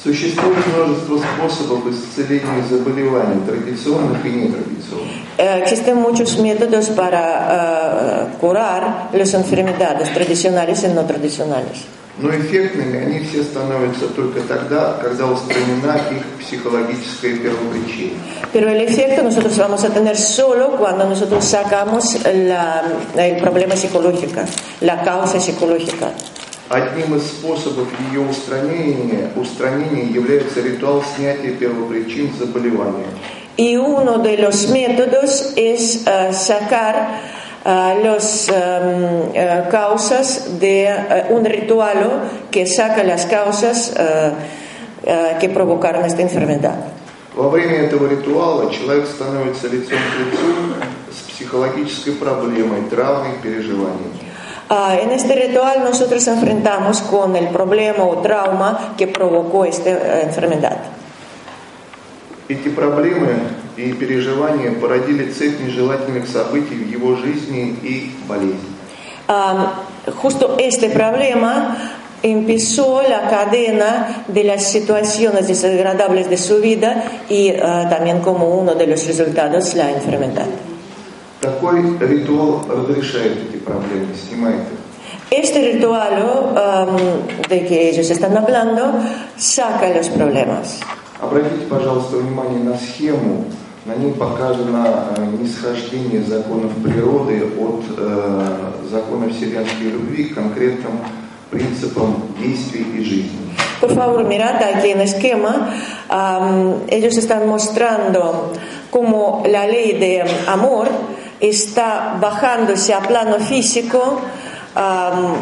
Существует 0.00 0.64
множество 0.68 1.18
способов 1.18 1.88
исцеления 1.92 2.62
заболеваний, 2.70 3.44
традиционных 3.44 4.24
и 4.24 4.30
нетрадиционных. 4.30 5.10
Eh, 5.38 5.58
existen 5.62 5.96
muchos 5.96 6.38
métodos 6.38 6.90
para 6.90 8.28
eh, 8.30 8.36
curar 8.40 9.08
las 9.12 9.34
enfermedades 9.34 10.12
tradicionales 10.14 10.84
y 10.84 10.88
no 10.88 11.04
tradicionales. 11.04 11.86
Но 12.19 12.29
эффектными 12.29 12.99
они 13.05 13.19
все 13.25 13.41
становятся 13.43 14.07
только 14.09 14.41
тогда, 14.41 14.99
когда 15.01 15.25
устранена 15.25 15.97
их 16.11 16.23
психологическая 16.45 17.37
первопричина. 17.37 18.19
Pero 18.53 18.69
el 18.69 18.81
efecto 18.81 19.23
nosotros 19.23 19.57
vamos 19.57 19.83
a 19.83 19.89
tener 19.89 20.15
solo 20.15 20.77
cuando 20.77 21.05
nosotros 21.05 21.43
sacamos 21.43 22.15
la- 22.25 22.83
el 23.17 23.37
problema 23.41 23.75
psicológico, 23.75 24.41
la 24.81 25.01
causa 25.03 25.39
psicológica. 25.39 26.11
Одним 26.69 27.15
из 27.15 27.23
способов 27.23 27.87
ее 28.11 28.19
устранения, 28.21 29.29
устранения 29.35 30.05
является 30.13 30.61
ритуал 30.61 31.03
снятия 31.15 31.51
первопричин 31.57 32.31
заболевания. 32.39 33.07
Y 33.57 33.75
uno 33.77 34.17
de 34.19 34.37
los 34.37 34.67
métodos 34.69 35.53
es 35.55 36.03
eh, 36.07 36.31
sacar 36.33 37.19
eh, 37.64 38.00
las 38.02 38.50
causas 39.70 40.58
de 40.58 40.84
eh, 40.84 41.26
un 41.30 41.44
ritual 41.44 42.30
que 42.50 42.66
saca 42.66 43.02
las 43.02 43.26
causas 43.26 43.92
eh, 43.96 44.32
eh, 45.04 45.36
que 45.40 45.48
provocaron 45.48 46.04
esta 46.04 46.22
enfermedad. 46.22 46.76
Во 47.34 47.50
время 47.50 47.86
этого 47.86 48.08
ритуала 48.08 48.68
человек 48.72 49.06
становится 49.06 49.68
лицом 49.68 49.96
к 49.96 50.18
лицу 50.18 50.74
с 51.12 51.30
психологической 51.30 52.14
проблемой, 52.14 52.82
травмой, 52.90 53.38
переживанием. 53.40 54.12
Ah, 54.70 54.96
en 55.00 55.12
este 55.12 55.34
ritual 55.34 55.82
nosotros 55.82 56.26
enfrentamos 56.26 57.00
con 57.00 57.36
el 57.36 57.48
problema 57.48 58.04
o 58.04 58.18
trauma 58.18 58.94
que 58.98 59.06
provocó 59.06 59.64
esta 59.64 59.90
eh, 59.90 60.22
enfermedad. 60.24 60.76
Эти 62.48 62.68
проблемы 62.68 63.34
и 63.77 63.93
переживания 63.93 64.71
породили 64.71 65.31
цепь 65.31 65.59
нежелательных 65.59 66.27
событий 66.27 66.75
в 66.75 66.89
его 66.89 67.15
жизни 67.15 67.75
и 67.83 68.11
болезни. 68.27 68.73
Ah, 69.27 69.83
justo 70.21 70.57
este 70.59 70.89
problema 70.89 71.77
empezó 72.21 73.01
la 73.03 73.29
cadena 73.29 74.25
de 74.27 74.43
las 74.43 74.63
situaciones 74.71 75.47
desagradables 75.47 76.29
de 76.29 76.37
su 76.37 76.59
vida 76.59 77.03
y 77.29 77.51
ah, 77.51 77.87
también 77.89 78.19
como 78.19 78.49
uno 78.59 78.75
de 78.75 78.87
los 78.87 79.05
resultados 79.07 79.75
la 79.75 79.91
enfermedad. 79.91 80.47
Такой 81.41 81.97
ритуал 81.99 82.63
разрешает 82.69 83.37
эти 83.49 83.57
проблемы, 83.57 84.15
снимает 84.15 84.61
их. 84.61 84.83
Este 85.29 85.73
ritual 85.73 86.53
am, 86.55 86.97
de 87.49 87.65
que 87.65 87.89
ellos 87.89 88.09
están 88.09 88.37
hablando 88.37 88.93
saca 89.35 89.89
los 89.89 90.07
problemas. 90.09 90.79
Обратите, 91.19 91.65
пожалуйста, 91.69 92.17
внимание 92.17 92.59
на 92.59 92.77
схему. 92.77 93.45
На 93.85 93.95
ней 93.95 94.13
показано 94.13 95.13
э, 95.17 95.25
нисхождение 95.41 96.23
законов 96.23 96.71
природы 96.81 97.43
от 97.59 97.83
э, 97.97 98.71
закона 98.89 99.29
вселенской 99.29 99.87
любви 99.87 100.25
к 100.25 100.35
конкретным 100.35 100.99
принципам 101.51 102.15
действий 102.39 102.85
и 102.95 103.03
жизни. 103.03 103.39
Por 103.81 103.93
favor, 103.93 104.23
mirad 104.23 104.63
aquí 104.63 104.91
en 104.91 105.01
el 105.01 105.07
esquema, 105.07 105.73
am, 106.07 106.83
ellos 106.87 107.17
están 107.17 107.45
mostrando 107.45 108.53
cómo 108.89 109.43
la 109.45 109.67
ley 109.67 109.99
de 109.99 110.23
amor 110.47 110.87
está 111.41 112.17
bajándose 112.21 112.93
a 112.93 113.01
plano 113.01 113.39
físico 113.39 114.21
am, 114.75 115.35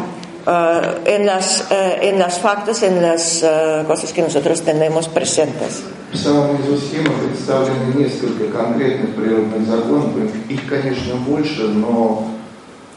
ah, 0.45 0.95
en, 1.05 1.25
las, 1.25 1.71
eh, 1.71 1.99
en 2.01 2.19
las 2.19 2.39
factos, 2.39 2.83
en 2.83 3.01
las 3.01 3.43
eh, 3.43 3.83
cosas 3.87 4.13
que 4.13 4.21
nosotros 4.21 4.61
tenemos 4.61 5.07
presentes. 5.07 5.83
В 6.11 6.15
самом 6.15 6.57
низу 6.57 6.77
схемы 6.77 7.11
представлены 7.27 7.93
несколько 7.95 8.45
конкретных 8.45 9.13
природных 9.15 9.67
законов. 9.67 10.11
Их, 10.47 10.65
конечно, 10.65 11.15
больше, 11.17 11.63
но 11.63 12.29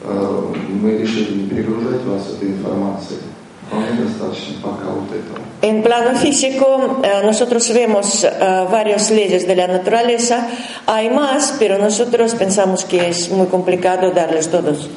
э, 0.03 0.53
мы 0.69 0.97
решили 0.97 1.41
не 1.41 1.49
перегружать 1.49 2.03
вас 2.05 2.29
этой 2.29 2.49
информацией. 2.49 3.19
Вполне 3.67 4.03
достаточно 4.03 4.55
пока 4.63 4.91
вот 4.91 5.11
этого. 5.11 5.39
En 5.61 5.83
plano 5.83 6.17
físico, 6.17 7.01
eh, 7.03 7.21
nosotros 7.23 7.69
vemos 7.73 8.23
eh, 8.23 8.29
varias 8.71 9.11
leyes 9.11 9.45
de 9.45 9.55
la 9.57 9.67
naturaleza. 9.67 10.47
Hay 10.87 11.09
más, 11.09 11.55
pero 11.59 11.77
nosotros 11.77 12.33
pensamos 12.35 12.85
que 12.85 13.09
es 13.09 13.29
muy 13.29 13.47
complicado 13.47 14.11
darles 14.11 14.49
todos. 14.49 14.89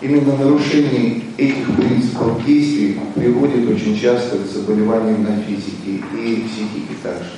Именно 0.00 0.36
нарушение 0.36 1.22
этих 1.38 1.74
принципов 1.74 2.44
действий 2.44 3.00
приводит 3.14 3.68
очень 3.70 3.98
часто 3.98 4.36
к 4.36 4.46
заболеваниям 4.46 5.22
на 5.22 5.42
физике 5.42 6.04
и 6.12 6.44
психике 6.46 6.94
также. 7.02 7.30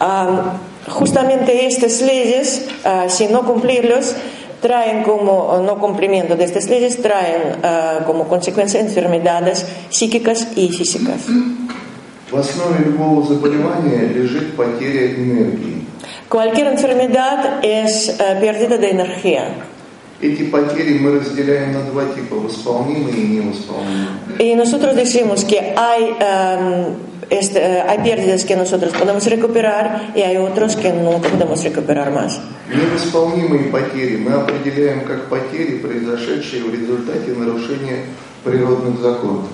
Ah, 0.00 0.58
justamente 0.88 1.64
estas 1.64 2.00
leyes, 2.02 2.66
ah, 2.84 3.08
si 3.08 3.28
no 3.28 3.46
cumplirlos, 3.46 4.16
traen 4.60 5.04
como, 5.04 5.62
no 5.64 5.78
cumplimiento 5.78 6.34
de 6.34 6.44
estas 6.44 6.68
leyes, 6.68 7.00
traen 7.00 7.60
ah, 7.62 8.00
como 8.04 8.26
consecuencia 8.26 8.80
enfermedades 8.80 9.64
psíquicas 9.90 10.48
y 10.56 10.70
físicas. 10.70 11.20
В 12.32 12.36
основе 12.36 12.84
любого 12.84 13.22
заболевания 13.22 14.08
лежит 14.08 14.56
потеря 14.56 15.14
энергии. 15.14 15.86
Cualquier 16.28 16.68
enfermedad 16.68 17.62
es 17.62 18.08
eh, 18.08 18.38
pérdida 18.40 18.78
de 18.78 18.90
energía. 18.90 19.44
Эти 20.22 20.44
потери 20.44 20.98
мы 20.98 21.18
разделяем 21.18 21.72
на 21.72 21.82
два 21.90 22.04
типа– 22.14 22.36
восполнимые 22.46 23.14
и 23.16 23.26
невосполнимые. 23.26 24.08
Y 24.38 24.54
nosotros 24.54 24.94
decimos 24.94 25.44
que 25.44 25.58
hay, 25.76 26.02
em, 26.20 26.94
este, 27.28 27.58
eh, 27.58 27.82
hay 27.88 27.98
pérdidas 27.98 28.44
que 28.44 28.54
nosotros 28.54 28.92
podemos 28.92 29.26
recuperar 29.26 30.12
y 30.14 30.20
hay 30.22 30.36
otros 30.36 30.76
que 30.76 30.92
no 30.92 31.18
podemos 31.20 31.64
recuperar 31.64 32.12
más. 32.12 32.40
Невосполнимые 32.72 33.64
потери 33.72 34.16
мы 34.16 34.32
определяем 34.34 35.00
как 35.04 35.28
потери, 35.28 35.78
произошедшие 35.78 36.62
в 36.62 36.72
результате 36.72 37.32
нарушения 37.36 38.04
природных 38.44 39.00
законов. 39.00 39.48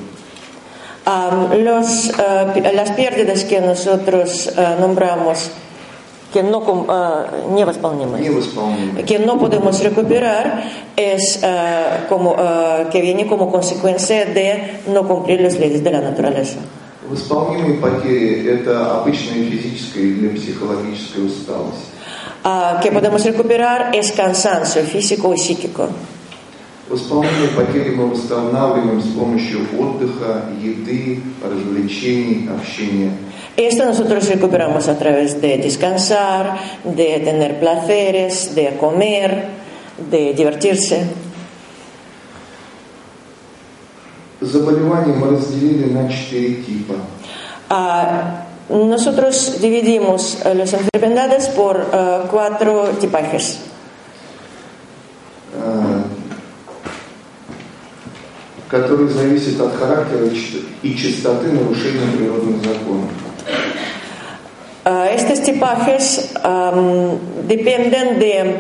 Am, 1.07 1.51
los, 1.65 2.11
eh, 2.11 2.47
pi- 2.55 2.61
las 2.75 2.91
pérdidas 2.91 3.45
que 3.45 3.61
nosotros 3.63 4.49
eh, 4.55 4.77
nombramos 4.79 5.51
no, 6.35 6.61
eh, 6.89 7.53
невосполнимые, 7.55 8.23
Невосполнимые. 8.23 9.05
que 9.05 9.19
no 9.19 9.39
podemos 9.39 9.81
recuperar 9.83 10.63
es 10.97 11.41
eh, 11.43 12.05
como, 12.09 12.37
eh, 12.39 12.87
que 12.93 13.01
viene 13.01 13.27
como 13.27 13.51
consecuencia 13.51 14.27
de 14.27 14.81
no 14.89 15.07
cumplir 15.09 15.41
las 15.41 15.59
leyes 15.59 15.83
de 15.83 15.91
la 15.91 16.01
naturaleza. 16.01 16.59
Восполнимые 17.09 17.79
потери– 17.79 18.47
это 18.49 19.01
обычная 19.01 19.43
физическая 19.51 20.03
или 20.05 20.29
психологическая 20.29 21.25
усталость. 21.25 21.89
Ah, 22.45 22.79
que 22.83 22.93
podemos 22.93 23.25
recuperar 23.25 23.95
es 23.95 24.13
cansancio 24.13 24.83
físico 24.83 25.33
y 25.33 25.39
psíquico. 25.39 25.89
Восполнимые 26.89 27.49
потери 27.57 27.95
мы 27.95 28.09
восстанавливаем 28.09 29.01
с 29.03 29.09
помощью 29.09 29.61
отдыха, 29.79 30.45
еды, 30.63 31.21
развлечений, 31.43 32.49
общения. 32.49 33.13
Esto 33.59 33.85
nosotros 33.85 34.29
recuperamos 34.29 34.87
a 34.87 34.97
través 34.97 35.41
de 35.41 35.59
descansar, 35.59 36.59
de 36.85 37.19
tener 37.19 37.59
placeres, 37.59 38.55
de 38.55 38.77
comer, 38.77 39.49
de 40.09 40.33
divertirse. 40.33 41.09
Заболевания 44.41 45.13
мы 45.13 45.31
разделили 45.31 45.93
на 45.93 46.09
четыре 46.09 46.63
типа. 46.63 46.95
Ah, 47.69 48.45
nosotros 48.69 49.61
dividimos 49.61 50.39
eh, 50.45 50.55
las 50.55 50.73
enfermedades 50.75 51.49
por 51.49 51.85
eh, 51.93 52.21
cuatro 52.31 52.91
tipajes. 53.01 53.59
э, 55.55 56.03
которые 58.69 59.09
зависят 59.09 59.61
от 59.61 59.75
характера 59.75 60.31
и 60.83 60.95
частоты 60.95 61.51
нарушения 61.51 62.07
природных 62.17 62.63
законов. 62.63 63.11
Ah, 65.48 65.48
estos 65.48 65.48
tipajes 65.48 66.34
am, 66.44 67.48
dependen 67.48 68.20
de 68.20 68.60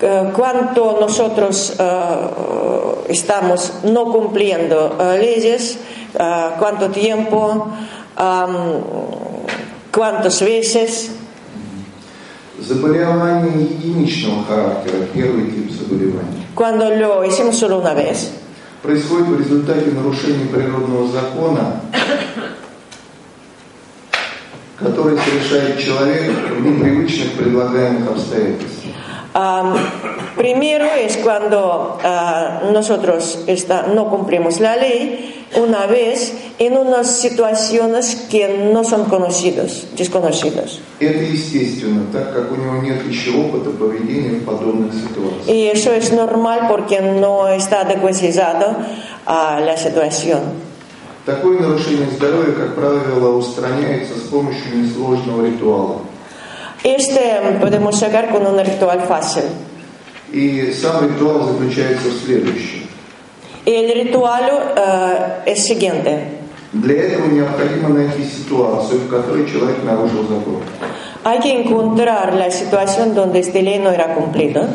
eh, 0.00 0.30
cuánto 0.36 0.98
nosotros 1.00 1.74
eh, 1.78 1.84
estamos 3.08 3.72
no 3.84 4.04
cumpliendo 4.12 4.96
eh, 5.00 5.18
leyes, 5.18 5.78
ah, 6.18 6.56
cuánto 6.58 6.90
tiempo, 6.90 7.68
am, 8.16 8.54
cuántas 9.90 10.42
veces. 10.42 11.12
Заболевания 12.60 13.62
единичного 13.62 14.44
характера, 14.44 15.06
первый 15.14 15.50
тип 15.50 15.70
заболеваний, 15.70 16.46
Cuando 16.54 16.90
lo 16.90 17.24
hicimos 17.24 17.56
solo 17.56 17.78
una 17.78 17.94
vez, 17.94 18.32
происходит 18.82 19.28
в 19.28 19.38
результате 19.38 19.90
нарушения 19.92 20.46
природного 20.46 21.08
закона, 21.08 21.80
который 24.81 25.17
совершает 25.17 25.79
человек 25.79 26.31
в 26.57 26.61
непривычных 26.65 27.33
предлагаемых 27.33 28.11
обстоятельствах. 28.11 28.93
Am, 29.31 29.75
primero 30.35 30.85
es 30.99 31.17
cuando 31.17 31.99
ah, 32.03 32.61
nosotros 32.73 33.43
está- 33.45 33.85
no 33.87 34.09
cumplimos 34.09 34.59
la 34.59 34.75
ley 34.75 35.35
una 35.55 35.85
vez 35.85 36.33
en 36.57 36.75
unas 36.77 37.07
situaciones 37.21 38.15
que 38.29 38.69
no 38.73 38.83
son 38.83 39.05
conocidos, 39.05 39.85
desconocidos. 39.95 40.79
Это 40.99 41.23
естественно, 41.23 42.05
так 42.11 42.33
как 42.33 42.51
у 42.51 42.55
него 42.55 42.81
нет 42.81 43.05
еще 43.07 43.31
опыта 43.37 43.69
поведения 43.69 44.39
в 44.39 44.45
подобных 44.45 44.93
ситуациях. 44.93 45.47
Y 45.47 45.67
eso 45.67 45.91
es 45.93 46.11
normal 46.11 46.67
porque 46.67 46.99
no 46.99 47.47
está 47.49 47.81
adecuado 47.81 48.75
a 49.27 49.59
la 49.59 49.77
situación. 49.77 50.68
Такое 51.29 51.59
нарушение 51.59 52.09
здоровья, 52.09 52.53
как 52.53 52.73
правило, 52.73 53.37
устраняется 53.37 54.17
с 54.17 54.29
помощью 54.31 54.81
несложного 54.81 55.45
ритуала. 55.45 55.97
Este 56.83 57.19
podemos 57.61 57.99
sacar 57.99 58.31
con 58.31 58.47
un 58.47 58.57
ritual 58.57 59.01
fácil. 59.07 59.43
И 60.31 60.73
сам 60.73 61.07
ритуал 61.07 61.43
заключается 61.43 62.07
в 62.07 62.25
следующем. 62.25 62.87
El 63.63 63.93
ritual 63.93 64.73
ah, 64.75 65.43
es 65.45 65.63
siguiente. 65.63 66.39
Для 66.73 66.95
этого 66.95 67.27
необходимо 67.27 67.89
найти 67.89 68.23
ситуацию, 68.23 69.01
в 69.01 69.09
которой 69.09 69.47
человек 69.47 69.83
нарушил 69.83 70.23
закон. 70.23 70.63
Hay 71.23 71.39
que 71.41 71.61
encontrar 71.61 72.33
la 72.33 72.49
situación 72.49 73.13
donde 73.13 73.41
este 73.41 73.61
ley 73.61 73.77
no 73.77 73.91
era 73.91 74.15
cumplido. 74.15 74.67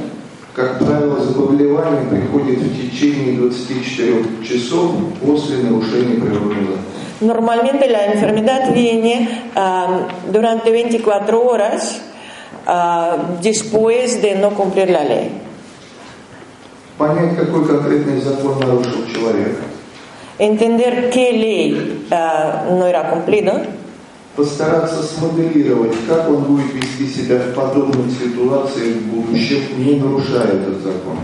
Как 0.54 0.78
правило, 0.78 1.18
заболевание 1.18 2.08
приходит 2.08 2.60
в 2.60 2.76
течение 2.76 3.36
24 3.38 4.46
часов 4.46 4.92
после 5.20 5.56
нарушения 5.58 6.20
природного 6.20 6.60
закона. 6.60 6.94
Normalmente 7.20 7.88
la 7.88 8.06
enfermedad 8.06 8.72
viene 8.72 9.28
ah, 9.56 10.06
durante 10.30 10.70
24 10.70 11.40
horas 11.40 12.02
ah, 12.66 13.16
después 13.42 14.22
de 14.22 14.36
no 14.36 14.50
cumplir 14.50 14.90
la 14.90 15.02
ley. 15.02 15.32
Понять, 16.98 17.36
какой 17.36 17.66
конкретный 17.66 18.20
закон 18.20 18.60
нарушил 18.60 19.06
человек. 19.12 19.58
Entender 20.38 21.10
qué 21.10 21.32
ley 21.32 22.06
ah, 22.12 22.66
no 22.70 22.86
era 22.86 23.10
cumplido 23.10 23.60
Постараться 24.35 25.03
смоделировать, 25.03 25.93
как 26.07 26.29
он 26.29 26.43
будет 26.43 26.73
вести 26.73 27.07
себя 27.07 27.37
в 27.37 27.53
подобных 27.53 28.11
ситуациях 28.11 28.97
в 28.97 29.07
будущем, 29.07 29.61
не 29.77 29.95
нарушая 29.95 30.47
этот 30.47 30.81
закон. 30.81 31.17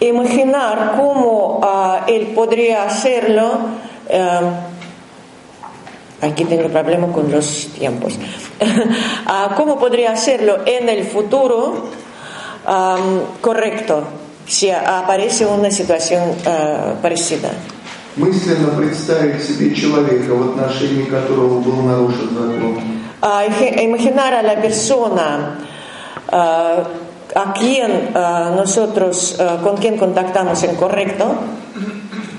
imaginar 0.00 0.94
cómo 0.96 1.60
ah, 1.62 2.04
él 2.06 2.28
podría 2.34 2.84
hacerlo. 2.84 3.60
ah, 4.12 4.66
aquí 6.20 6.44
tengo 6.44 6.68
problema 6.68 7.08
con 7.12 7.30
los 7.30 7.68
tiempos. 7.78 8.18
Ah, 9.28 9.54
¿Cómo 9.56 9.78
podría 9.78 10.12
hacerlo 10.12 10.60
en 10.64 10.88
el 10.88 11.04
futuro 11.04 11.88
ah, 12.64 12.96
correcto 13.40 14.04
si 14.46 14.70
aparece 14.70 15.44
una 15.46 15.70
situación 15.70 16.22
ah, 16.46 16.94
parecida? 17.02 17.50
Мысленно 18.17 18.69
представить 18.77 19.41
себе 19.43 19.73
человека, 19.73 20.33
в 20.35 20.49
отношении 20.51 21.05
которого 21.05 21.59
был 21.61 21.81
нарушен 21.83 22.29
закон, 22.35 22.81
ije- 23.47 23.83
imaginar 23.85 24.33
a 24.33 24.41
la 24.41 24.55
persona 24.61 25.59
ah, 26.29 26.83
a 27.33 27.53
quien 27.53 28.09
ah, 28.13 28.53
nosotros, 28.55 29.37
ah, 29.39 29.59
con 29.63 29.77
quien 29.77 29.97
contactamos 29.97 30.61
en 30.63 30.75
correcto, 30.75 31.35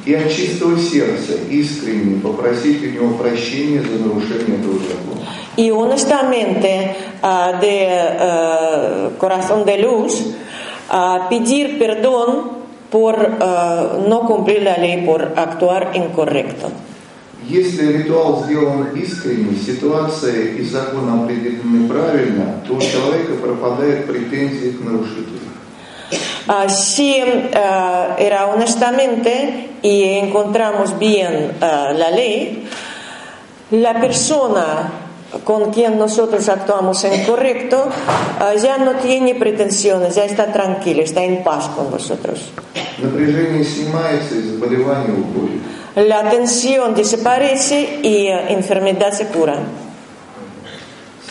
и 0.04 0.14
от 0.14 0.30
чистого 0.30 0.76
сердца 0.78 1.34
искренне 1.48 2.20
попросить 2.20 2.82
у 2.82 2.86
него 2.88 3.14
прощения 3.14 3.80
за 3.82 3.98
нарушение 4.04 4.58
этого 4.58 4.74
закона. 4.74 5.20
y 5.56 5.70
honestamente 5.70 6.96
ah, 7.22 7.52
de 7.60 7.86
ah, 7.88 9.10
corazón 9.18 9.64
de 9.64 9.78
luz 9.78 10.34
ah, 10.90 11.28
pedir 11.30 11.78
perdón 11.78 12.61
por 12.91 13.15
uh, 13.15 14.07
no 14.07 14.21
cumplir 14.21 14.63
la 14.63 14.77
ley, 14.77 15.05
por 15.05 15.33
actuar 15.35 15.91
incorrecto. 15.93 16.71
Если 17.47 17.99
ритуал 17.99 18.43
сделан 18.43 18.89
искренне, 18.95 19.55
ситуация 19.55 20.55
и 20.55 20.63
закон 20.63 21.23
определены 21.23 21.87
правильно, 21.87 22.61
то 22.67 22.73
у 22.73 22.81
человека 22.81 23.35
пропадает 23.41 24.05
претензии 24.05 24.71
к 24.71 24.83
нарушителю. 24.83 25.37
Uh, 26.47 26.69
si 26.69 27.21
uh, 27.21 28.15
era 28.17 28.47
honestamente 28.47 29.69
y 29.81 30.17
encontramos 30.19 30.97
bien 30.97 31.51
uh, 31.59 31.93
la 31.93 32.09
ley, 32.09 32.67
la 33.71 33.99
persona 33.99 35.00
con 35.44 35.72
quien 35.72 35.98
nosotros 35.98 36.48
actuamos 36.48 37.02
en 37.04 37.24
correcto, 37.24 37.88
ah, 38.40 38.54
ya 38.54 38.78
no 38.78 38.96
tiene 38.96 39.34
pretensiones, 39.34 40.14
ya 40.14 40.24
está 40.24 40.52
tranquilo, 40.52 41.02
está 41.02 41.22
en 41.22 41.42
paz 41.42 41.68
con 41.68 41.90
nosotros. 41.90 42.52
La 45.94 46.30
tensión 46.30 46.94
desaparece 46.94 48.00
y 48.02 48.28
ah, 48.28 48.50
enfermedad 48.50 49.12
se 49.12 49.26
cura. 49.26 49.58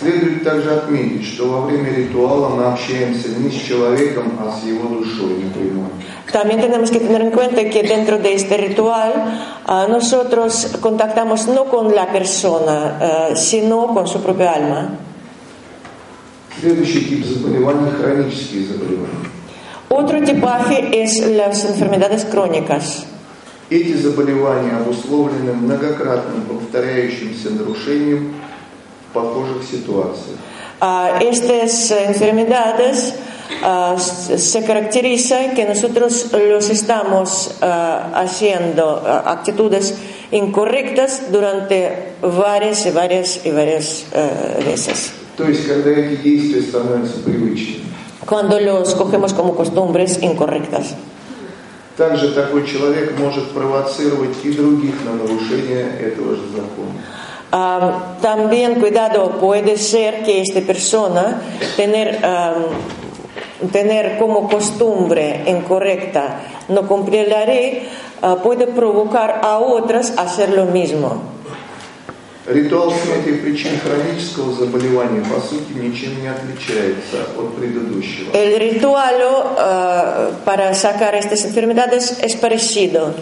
Следует 0.01 0.43
также 0.43 0.71
отметить, 0.71 1.27
что 1.27 1.47
во 1.47 1.61
время 1.67 1.93
ритуала 1.93 2.49
мы 2.49 2.65
общаемся 2.65 3.29
не 3.37 3.51
с 3.51 3.61
человеком, 3.61 4.33
а 4.39 4.51
с 4.51 4.65
его 4.65 4.95
душой 4.95 5.43
напрямую. 5.43 5.89
También 6.31 6.59
tenemos 6.59 6.89
que 6.89 6.99
tener 6.99 7.21
en 7.21 7.29
cuenta 7.29 7.63
que 7.65 7.83
dentro 7.83 8.17
de 8.17 8.33
este 8.33 8.57
ritual 8.57 9.13
uh, 9.67 9.87
nosotros 9.87 10.75
contactamos 10.81 11.47
no 11.47 11.65
con 11.65 11.93
la 11.93 12.11
persona, 12.11 13.29
uh, 13.31 13.35
sino 13.35 13.93
con 13.93 14.07
su 14.07 14.21
propia 14.23 14.53
alma. 14.53 14.97
Следующий 16.59 17.01
тип 17.05 17.25
заболеваний– 17.25 17.91
хронические 18.01 18.65
заболевания. 18.65 19.29
Otro 19.89 20.19
tipaje 20.23 21.03
es 21.03 21.19
las 21.27 21.63
enfermedades 21.65 22.25
crónicas. 22.25 23.05
Эти 23.69 23.93
заболевания 23.93 24.73
обусловлены 24.77 25.53
многократным 25.53 26.41
повторяющимся 26.41 27.51
нарушением 27.51 28.33
похожих 29.13 29.63
ситуациях. 29.63 30.37
Uh, 30.81 31.21
estas 31.29 31.91
enfermedades 31.91 33.13
uh, 33.61 33.99
se 33.99 34.63
caracterizan 34.63 35.53
que 35.53 35.63
nosotros 35.65 36.31
los 36.33 36.71
estamos 36.71 37.51
uh, 37.61 37.65
haciendo 38.15 38.97
actitudes 39.25 39.93
incorrectas 40.31 41.31
durante 41.31 42.13
varias 42.21 42.85
y 42.87 42.91
varias 42.91 43.45
y 43.45 43.51
varias 43.51 44.05
veces. 44.65 45.13
То 45.37 45.47
есть, 45.47 45.67
когда 45.67 45.91
эти 45.91 46.15
действия 46.15 46.63
становятся 46.63 47.19
привычными. 47.23 47.85
Cuando 48.25 48.59
los 48.59 48.95
cogemos 48.95 49.33
como 49.33 49.55
costumbres 49.55 50.17
incorrectas. 50.21 50.95
Также 51.95 52.31
такой 52.31 52.65
человек 52.65 53.19
может 53.19 53.51
провоцировать 53.51 54.35
и 54.43 54.51
других 54.51 54.95
на 55.05 55.13
нарушение 55.13 55.99
этого 55.99 56.35
же 56.35 56.47
закона. 56.55 56.93
Um, 57.52 58.20
también 58.20 58.74
cuidado 58.80 59.38
puede 59.38 59.78
ser 59.78 60.24
que 60.24 60.40
esta 60.40 60.60
persona 60.62 61.40
tener 61.76 62.18
um, 62.24 63.68
tener 63.70 64.18
como 64.18 64.48
costumbre 64.48 65.44
incorrecta 65.46 66.40
no 66.68 66.88
cumplir 66.88 67.28
la 67.28 67.44
ley 67.44 67.88
uh, 68.22 68.36
puede 68.42 68.66
provocar 68.66 69.40
a 69.42 69.58
otras 69.58 70.18
a 70.18 70.22
hacer 70.22 70.50
lo 70.50 70.66
mismo. 70.66 71.36
Ритуал 72.46 72.92
снятия 72.92 73.42
причин 73.42 73.72
хронического 73.80 74.52
заболевания 74.52 75.22
по 75.24 75.40
сути 75.40 75.72
ничем 75.72 76.20
не 76.20 76.28
отличается 76.28 77.26
от 77.36 77.56
предыдущего. 77.56 78.32
El 78.32 78.58
ritual 78.58 79.14
uh, 79.56 80.44
para 80.44 80.74
sacar 80.74 81.14
estas 81.14 81.44
enfermedades 81.44 82.18
es 82.22 82.36
parecido. 82.36 83.14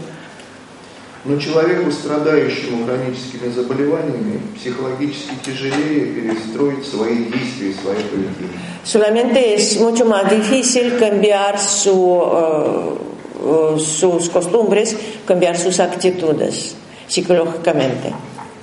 Но 1.26 1.38
человеку, 1.38 1.92
страдающему 1.92 2.86
хроническими 2.86 3.50
заболеваниями, 3.50 4.40
психологически 4.58 5.36
тяжелее 5.46 6.14
перестроить 6.14 6.86
свои 6.86 7.26
действия 7.26 7.74
свое 7.74 8.00
поведение. 8.00 8.58
Solamente 8.86 9.54
es 9.54 9.78
mucho 9.82 10.06
más 10.06 10.30
difícil 10.30 10.98
cambiar 10.98 11.60
su, 11.60 11.94
uh, 11.94 13.78
sus 13.78 14.30
costumbres, 14.30 14.96
cambiar 15.28 15.58
sus 15.58 15.82
actitudes 15.82 16.76
psicológicamente. 17.10 18.14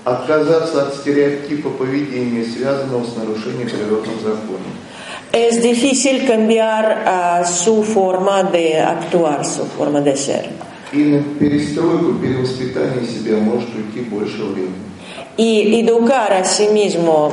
Отказаться 0.04 0.82
от 0.86 0.94
стереотипа 0.94 1.68
поведения, 1.70 2.44
связанного 2.44 3.04
с 3.04 3.16
нарушением 3.16 3.68
природных 3.68 4.16
законов. 4.22 4.72
Es 5.32 5.60
difícil 5.60 6.26
cambiar 6.26 7.04
uh, 7.04 7.44
su 7.44 7.82
forma 7.82 8.44
de 8.44 8.80
actuar, 8.80 9.44
su 9.44 9.66
forma 9.66 10.00
de 10.00 10.16
ser. 10.16 10.48
И 10.95 10.97
на 10.97 11.23
перестройку, 11.39 12.15
перевоспитание 12.15 13.07
себя 13.07 13.37
может 13.37 13.69
уйти 13.75 14.01
больше 14.01 14.43
времени. 14.43 14.75
Y 15.37 15.79
educar 15.79 16.33
a 16.33 16.43
sí 16.43 16.67
mismo 16.67 17.31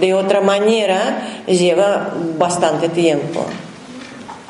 de 0.00 0.14
otra 0.14 0.40
manera 0.40 1.42
lleva 1.46 2.14
bastante 2.38 2.88
tiempo. 2.88 3.44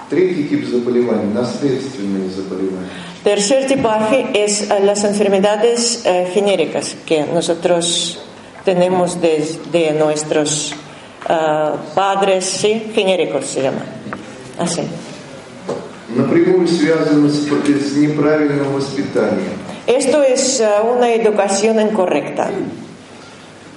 Третий 0.08 0.44
тип 0.44 0.64
заболеваний – 0.68 1.34
наследственные 1.34 2.30
заболевания. 2.30 2.88
Tercer 3.24 3.66
tipaje 3.66 4.24
es 4.34 4.68
las 4.68 5.02
enfermedades 5.02 6.04
uh, 6.06 6.32
genéricas 6.32 6.94
que 7.04 7.24
nosotros 7.24 8.20
tenemos 8.64 9.20
desde 9.20 9.92
nuestros 9.92 10.72
uh, 11.28 11.76
padres, 11.96 12.44
sí, 12.44 12.92
genéricos 12.94 13.46
se 13.46 13.62
llama. 13.62 13.84
Así. 14.58 14.82
Напрямую 16.10 16.68
связаны 16.68 17.28
с, 17.28 17.46
с 17.46 17.96
неправильным 17.96 18.72
воспитанием. 18.72 19.58
Esto 19.86 20.22
es 20.22 20.60
uh, 20.60 20.96
una 20.96 21.12
educación 21.12 21.80
incorrecta. 21.80 22.48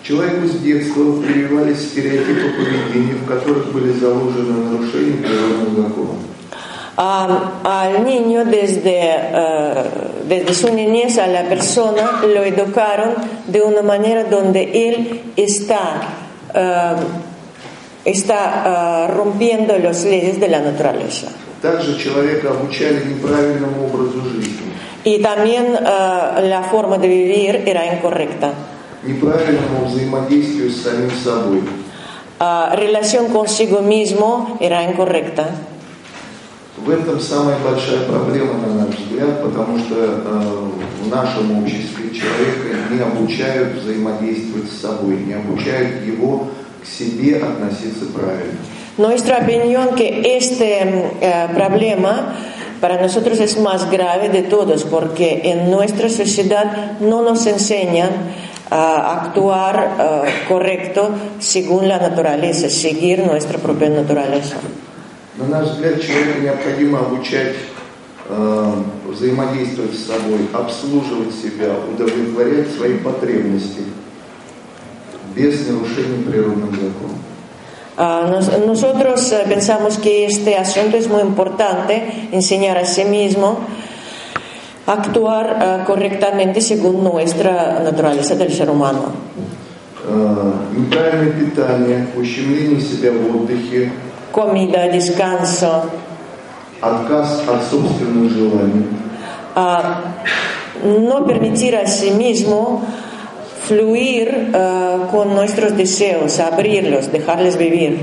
Человеку 0.03 0.47
с 0.47 0.59
детства 0.59 1.21
прививались 1.21 1.89
стереотипы 1.89 2.49
поведения, 2.57 3.13
в 3.13 3.27
которых 3.27 3.71
были 3.71 3.93
заложены 3.93 4.71
нарушения 4.71 5.17
природных 5.17 5.87
законов. 5.87 6.15
Um, 6.97 7.51
al 7.63 8.03
niño 8.03 8.43
desde, 8.43 9.15
uh, 9.31 10.27
desde 10.27 10.53
su 10.53 10.73
niñez 10.73 11.17
a 11.17 11.27
la 11.27 11.43
persona 11.43 12.21
lo 12.23 12.43
educaron 12.43 13.15
de 13.47 13.61
una 13.61 13.81
manera 13.81 14.25
donde 14.25 14.89
él 14.89 15.21
está, 15.37 16.01
uh, 16.53 16.99
está 18.03 19.07
uh, 19.07 19.15
rompiendo 19.15 19.77
las 19.77 20.03
leyes 20.03 20.39
de 20.39 20.47
la 20.49 20.59
naturaleza. 20.59 21.29
Также 21.64 21.98
человека 21.98 22.50
обучали 22.50 23.02
неправильному 23.06 23.86
образу 23.86 24.20
жизни. 24.20 24.74
Y 25.02 25.18
también 25.22 25.72
la 25.72 26.62
forma 26.70 26.98
de 26.98 27.08
vivir 27.08 27.62
era 27.64 27.86
incorrecta. 27.86 28.52
Неправильному 29.02 29.86
взаимодействию 29.86 30.70
с 30.70 30.82
самим 30.82 31.10
собой. 31.24 31.62
relación 32.76 33.28
consigo 33.28 33.80
mismo 33.80 34.58
era 34.60 34.82
incorrecta. 34.84 35.48
В 36.76 36.90
этом 36.90 37.18
самая 37.18 37.56
большая 37.60 38.00
проблема, 38.00 38.58
на 38.58 38.84
наш 38.84 38.96
взгляд, 38.98 39.42
потому 39.42 39.78
что 39.78 39.94
э, 39.96 40.68
в 41.02 41.08
нашем 41.08 41.62
обществе 41.62 42.10
человека 42.10 42.76
не 42.90 43.00
обучают 43.00 43.78
взаимодействовать 43.78 44.70
с 44.70 44.82
собой, 44.82 45.16
не 45.16 45.32
обучают 45.32 46.04
его 46.04 46.48
к 46.82 46.86
себе 46.86 47.36
относиться 47.36 48.04
правильно. 48.14 48.58
Nuestra 48.97 49.39
opinión 49.39 49.95
que 49.95 50.37
este 50.37 50.81
eh, 50.81 51.47
problema 51.53 52.35
para 52.81 53.01
nosotros 53.01 53.39
es 53.39 53.59
más 53.59 53.89
grave 53.89 54.29
de 54.29 54.43
todos 54.43 54.83
porque 54.83 55.41
en 55.43 55.69
nuestra 55.69 56.09
sociedad 56.09 56.99
no 56.99 57.21
nos 57.21 57.45
enseñan 57.45 58.09
a 58.71 59.21
actuar 59.21 59.97
uh, 59.97 60.47
correcto 60.47 61.09
según 61.39 61.87
la 61.87 61.97
naturaleza, 61.97 62.69
seguir 62.69 63.25
nuestra 63.25 63.57
propia 63.57 63.89
naturaleza. 63.89 64.57
На 65.37 65.47
наш 65.47 65.69
взгляд, 65.69 66.01
человеку 66.01 66.41
необходимо 66.41 66.99
обучать 66.99 67.55
э, 68.27 68.73
взаимодействовать 69.07 69.93
с 69.93 70.07
собой, 70.07 70.49
обслуживать 70.53 71.33
себя, 71.33 71.73
удовлетворять 71.93 72.69
свои 72.75 72.97
потребности 72.97 73.83
без 75.33 75.65
нарушения 75.65 76.23
природных 76.29 76.71
законов. 76.71 77.17
Ah, 77.96 78.40
nosotros 78.66 79.30
eh, 79.32 79.44
pensamos 79.48 79.98
que 79.98 80.26
este 80.26 80.56
asunto 80.56 80.96
es 80.96 81.08
muy 81.08 81.20
importante, 81.20 82.28
enseñar 82.32 82.76
a 82.76 82.84
sí 82.84 83.04
mismo, 83.04 83.58
actuar 84.86 85.58
ah, 85.60 85.84
correctamente 85.86 86.60
según 86.60 87.04
nuestra 87.04 87.80
naturaleza 87.84 88.34
del 88.34 88.52
ser 88.52 88.68
humano. 88.68 89.12
Comida, 94.32 94.88
descanso. 94.88 95.84
Ah, 99.54 100.00
no 100.84 101.24
permitir 101.24 101.76
a 101.76 101.86
sí 101.86 102.10
mismo 102.10 102.82
fluir 103.67 104.51
uh, 104.53 105.07
con 105.11 105.33
nuestros 105.33 105.75
deseos, 105.77 106.39
abrirlos, 106.39 107.11
dejarles 107.11 107.57
vivir. 107.57 107.99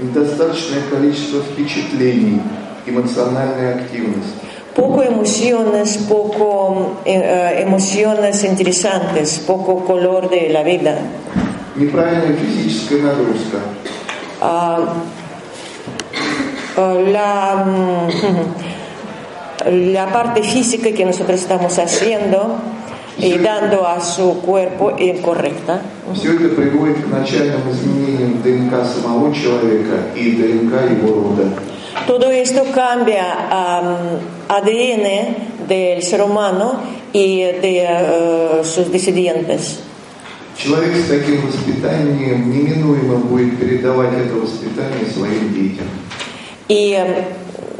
Недостаточное 0.00 0.82
количество 0.90 1.40
впечатлений, 1.42 2.40
эмоциональная 2.86 3.76
активность. 3.76 4.44
poco 4.74 5.02
emociones, 5.02 5.98
poco 6.08 7.00
eh, 7.04 7.14
eh, 7.14 7.62
emociones 7.62 8.42
interesantes, 8.44 9.38
poco 9.46 9.84
color 9.84 10.28
de 10.28 10.48
la 10.50 10.62
vida. 10.62 10.98
Неправильная 11.76 12.36
физическая 12.36 13.02
нагрузка. 13.02 13.58
Ah, 14.40 14.94
ah, 16.76 16.94
la, 17.06 17.64
mm, 17.64 18.08
la 19.92 20.12
parte 20.12 20.42
física 20.42 20.92
que 20.92 21.04
nosotros 21.04 21.40
estamos 21.40 21.78
haciendo 21.78 22.58
y 23.18 23.38
dando 23.38 23.86
a 23.86 24.00
su 24.00 24.40
cuerpo 24.40 24.94
incorrecta. 24.98 25.80
Все 26.14 26.34
это 26.34 26.54
приводит 26.54 27.04
к 27.04 27.08
начальным 27.08 27.70
изменениям 27.70 28.42
ДНК 28.42 28.84
самого 28.84 29.34
человека 29.34 30.08
и 30.14 30.32
ДНК 30.32 30.90
его 30.90 31.22
рода. 31.22 31.48
Todo 32.06 32.30
esto 32.30 32.64
cambia 32.74 33.48
am, 33.50 34.18
ADN 34.48 35.66
del 35.68 36.02
ser 36.02 36.22
humano 36.22 36.80
y 37.12 37.38
de 37.38 37.84
eh, 37.84 38.64
sus 38.64 38.90
descendientes. 38.90 39.80
Человек 40.56 40.94
с 40.96 41.08
таким 41.08 41.46
воспитанием 41.46 42.50
неминуемо 42.50 43.16
будет 43.16 43.58
передавать 43.58 44.12
это 44.12 44.34
воспитание 44.34 45.06
своим 45.12 45.52
детям. 45.52 45.86
Y 46.68 46.94
eh, 46.94 47.24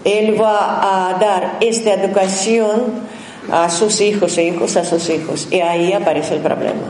él 0.05 0.41
va 0.41 1.11
a 1.11 1.19
dar 1.19 1.59
esta 1.61 1.95
educación 1.95 3.05
a 3.51 3.69
sus 3.71 4.01
hijos 4.01 4.37
e 4.39 4.45
hijos 4.45 4.77
a 4.77 4.85
sus 4.85 5.09
hijos. 5.11 5.49
Y 5.51 5.61
ahí 5.61 5.93
aparece 5.93 6.35
el 6.35 6.41
problema. 6.41 6.87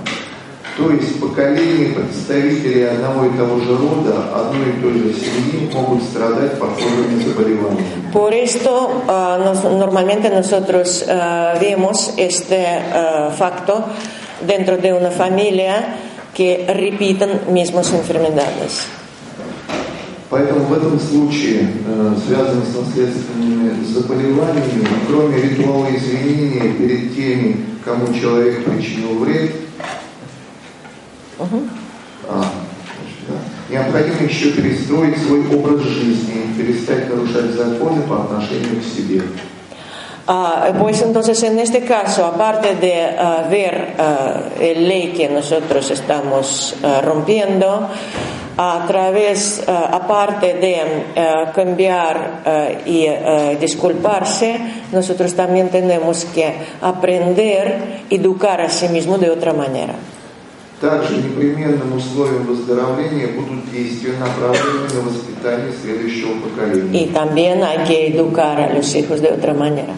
То 0.77 0.91
есть 0.91 1.21
поколения 1.21 1.95
представителей 1.95 2.83
одного 2.89 3.27
и 3.27 3.37
того 3.39 3.61
же 3.61 3.77
рода, 3.77 4.25
одной 4.35 4.71
и 4.71 4.81
той 4.83 4.93
же 4.95 5.15
семьи 5.15 5.71
могут 5.73 6.03
страдать 6.03 6.59
похожими 6.59 7.23
заболеваниями. 7.23 8.11
Por 8.13 8.35
esto, 8.35 9.05
ah, 9.07 9.39
nos- 9.39 9.63
normalmente 9.63 10.31
nosotros 10.31 11.05
ah, 11.09 11.55
vemos 11.61 12.15
este 12.17 12.67
ah, 12.67 13.31
facto 13.39 13.85
dentro 14.45 14.77
de 14.79 14.93
una 14.93 15.13
familia 15.13 15.95
que 16.35 16.65
repiten 16.67 17.43
mismas 17.53 17.93
enfermedades. 17.93 18.89
Поэтому 20.30 20.66
в 20.66 20.74
этом 20.74 21.00
случае, 21.00 21.70
э, 21.88 22.16
связанном 22.28 22.64
с 22.64 22.76
наследственными 22.76 23.84
заболеваниями, 23.84 24.88
кроме 25.08 25.42
ритуала 25.42 25.88
извинения 25.96 26.72
перед 26.74 27.16
теми, 27.16 27.66
кому 27.84 28.14
человек 28.14 28.64
причинил 28.64 29.18
вред, 29.20 29.52
а, 31.40 31.46
значит, 32.28 33.24
да, 33.28 33.74
необходимо 33.74 34.22
еще 34.22 34.52
перестроить 34.52 35.18
свой 35.18 35.48
образ 35.48 35.82
жизни, 35.82 36.54
перестать 36.56 37.10
нарушать 37.10 37.52
законы 37.52 38.02
по 38.04 38.24
отношению 38.24 38.82
к 38.82 38.84
себе. 38.84 39.24
Ah, 40.32 40.74
pues 40.78 41.02
entonces 41.02 41.42
en 41.42 41.58
este 41.58 41.86
caso, 41.86 42.24
aparte 42.24 42.76
de 42.76 43.04
ah, 43.18 43.48
ver 43.50 43.96
ah, 43.98 44.42
el 44.60 44.88
ley 44.88 45.12
que 45.12 45.28
nosotros 45.28 45.90
estamos 45.90 46.76
ah, 46.84 47.02
rompiendo, 47.02 47.90
a 48.59 48.85
través, 48.87 49.63
ah, 49.67 49.91
aparte 49.93 50.55
de 50.55 50.77
ah, 51.17 51.53
cambiar 51.55 52.43
ah, 52.45 52.69
y 52.87 53.07
ah, 53.07 53.55
disculparse, 53.59 54.85
nosotros 54.93 55.35
también 55.35 55.71
tenemos 55.71 56.25
que 56.27 56.55
aprender, 56.81 58.05
educar 58.11 58.61
a 58.61 58.69
sí 58.69 58.89
mismo 58.89 59.19
de 59.19 59.31
otra 59.31 59.53
manera. 59.53 59.95
Также 60.81 61.17
непременным 61.17 61.97
условием 61.97 62.45
выздоровления 62.45 63.29
будут 63.29 63.71
действия, 63.71 64.13
направленные 64.19 64.91
на 64.93 65.09
воспитание 65.09 65.73
следующего 65.81 66.35
поколения, 66.41 67.05
Y 67.05 67.07
también 67.07 67.63
hay 67.63 67.85
que 67.85 68.09
educar 68.09 68.61
a 68.61 68.75
los 68.75 68.95
hijos 68.95 69.23
de 69.23 69.33
otra 69.33 69.55
manera, 69.55 69.95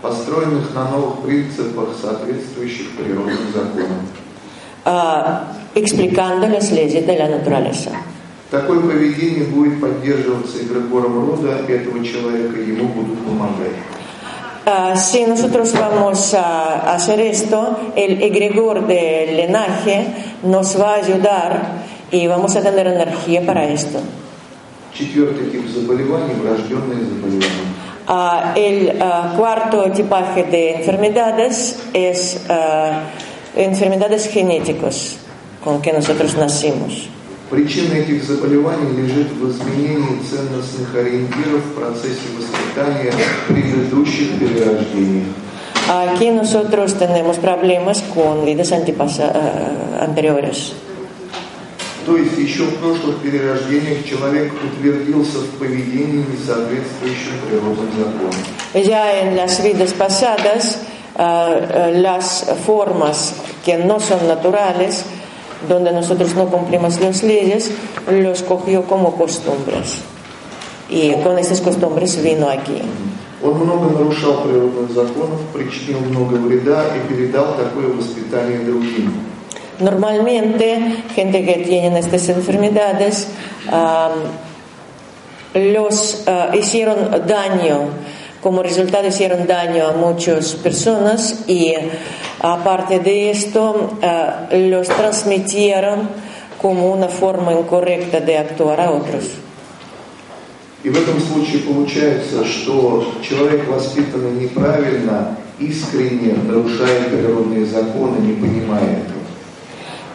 построенных 0.00 0.72
на 0.74 0.88
новых 0.90 1.20
принципах, 1.22 1.88
соответствующих 2.00 2.96
природным 2.96 3.52
законам. 3.52 4.06
ah, 5.70 5.70
explicando 5.74 6.48
las 6.48 6.72
leyes 6.72 7.06
de 7.06 7.18
la 7.18 7.28
naturaleza. 7.28 7.92
Такое 8.50 8.78
поведение 8.78 9.44
будет 9.44 9.80
поддерживаться 9.80 10.58
эгрегором 10.62 11.28
рода 11.28 11.64
этого 11.68 12.04
человека, 12.04 12.60
ему 12.60 12.88
будут 12.88 13.18
помогать. 13.24 13.74
Ah, 14.64 14.96
si 14.96 15.24
nosotros 15.24 15.72
vamos 15.72 16.34
a 16.34 16.94
hacer 16.94 17.20
esto, 17.20 17.92
el 17.96 18.22
egregor 18.22 18.86
del 18.86 19.36
linaje 19.36 20.06
nos 20.42 20.80
va 20.80 20.94
a 20.94 20.96
ayudar 20.96 21.62
y 22.10 22.26
vamos 22.26 22.54
a 22.56 22.62
tener 22.62 22.86
energía 22.86 23.44
para 23.44 23.64
esto. 23.64 24.00
Четвертый 24.92 25.50
тип 25.50 25.66
заболеваний – 25.68 26.42
врожденные 26.42 27.04
заболевания. 27.04 27.66
Ah, 28.06 28.54
el 28.56 28.96
ah, 29.00 29.34
cuarto 29.36 29.90
tipaje 29.90 30.44
de 30.44 30.76
enfermedades 30.76 31.78
es 31.92 32.44
ah, 32.48 33.02
enfermedades 33.56 34.28
genéticas 34.28 35.18
Con 35.63 35.81
que 35.81 35.93
nosotros 35.93 36.35
nacimos. 36.35 37.07
Причина 37.51 37.95
этих 37.95 38.23
заболеваний 38.23 38.95
лежит 38.95 39.27
в 39.33 39.51
изменении 39.51 40.21
ценностных 40.23 40.95
ориентиров 40.95 41.65
в 41.65 41.73
процессе 41.73 42.29
воспитания 42.37 43.13
предыдущих 43.49 44.39
перерождений. 44.39 45.25
Aquí 45.89 46.29
nosotros 46.29 46.93
tenemos 46.93 47.37
problemas 47.39 48.01
con 48.15 48.45
vidas 48.45 48.71
ah, 48.71 49.99
anteriores. 49.99 50.71
То 52.05 52.15
есть 52.15 52.37
еще 52.37 52.63
в 52.63 52.77
прошлых 52.77 53.17
перерождениях 53.17 54.05
человек 54.05 54.53
утвердился 54.63 55.39
в 55.39 55.49
поведении, 55.59 56.25
не 56.31 56.37
соответствующем 56.37 57.33
природным 57.45 57.89
законам. 57.97 58.33
Ya 58.73 59.19
en 59.21 59.35
las 59.35 59.61
vidas 59.61 59.91
pasadas, 59.91 60.79
ah, 61.15 61.89
las 61.93 62.45
formas 62.65 63.33
que 63.65 63.77
no 63.77 63.99
son 63.99 64.25
naturales, 64.25 65.03
donde 65.68 65.92
nosotros 65.92 66.34
no 66.34 66.46
cumplimos 66.46 67.00
las 67.00 67.22
leyes, 67.22 67.70
los 68.10 68.42
cogió 68.42 68.82
como 68.84 69.16
costumbres. 69.16 69.98
Y 70.88 71.12
con 71.22 71.38
estas 71.38 71.60
costumbres 71.60 72.22
vino 72.22 72.48
aquí. 72.48 72.82
Он 73.42 73.54
много 73.58 73.90
нарушал 73.90 74.44
природных 74.44 74.90
законов, 74.92 75.40
причинил 75.52 76.00
много 76.00 76.36
вреда 76.36 76.84
и 76.96 77.08
передал 77.08 77.54
такое 77.56 77.88
воспитание 77.88 78.60
другим. 78.60 79.12
Normalmente, 79.78 81.04
gente 81.14 81.44
que 81.44 81.64
tiene 81.64 81.98
estas 81.98 82.30
enfermedades, 82.30 83.28
ah, 83.70 84.08
los 85.52 86.24
ah, 86.26 86.50
hicieron 86.54 87.26
daño, 87.26 87.90
como 88.42 88.62
resultado 88.62 89.08
hicieron 89.08 89.46
daño 89.46 89.86
a 89.86 89.92
muchas 89.92 90.54
personas 90.54 91.44
y 91.48 91.74
aparte 92.40 93.00
de 93.00 93.30
esto, 93.30 93.98
ah, 94.02 94.48
los 94.52 94.88
transmitieron 94.88 96.08
como 96.60 96.92
una 96.92 97.08
forma 97.08 97.52
incorrecta 97.52 98.20
de 98.20 98.38
actuar 98.38 98.80
a 98.80 98.90
otros. 98.90 99.24
И 100.84 100.88
в 100.88 100.96
этом 100.96 101.20
случае 101.20 101.62
получается, 101.62 102.44
что 102.44 103.14
человек, 103.20 103.66
воспитанный 103.66 104.40
неправильно, 104.40 105.36
искренне 105.58 106.34
нарушает 106.34 107.08
природные 107.08 107.66
законы, 107.66 108.18
не 108.20 108.34
понимая 108.34 108.84
этого. 108.84 109.16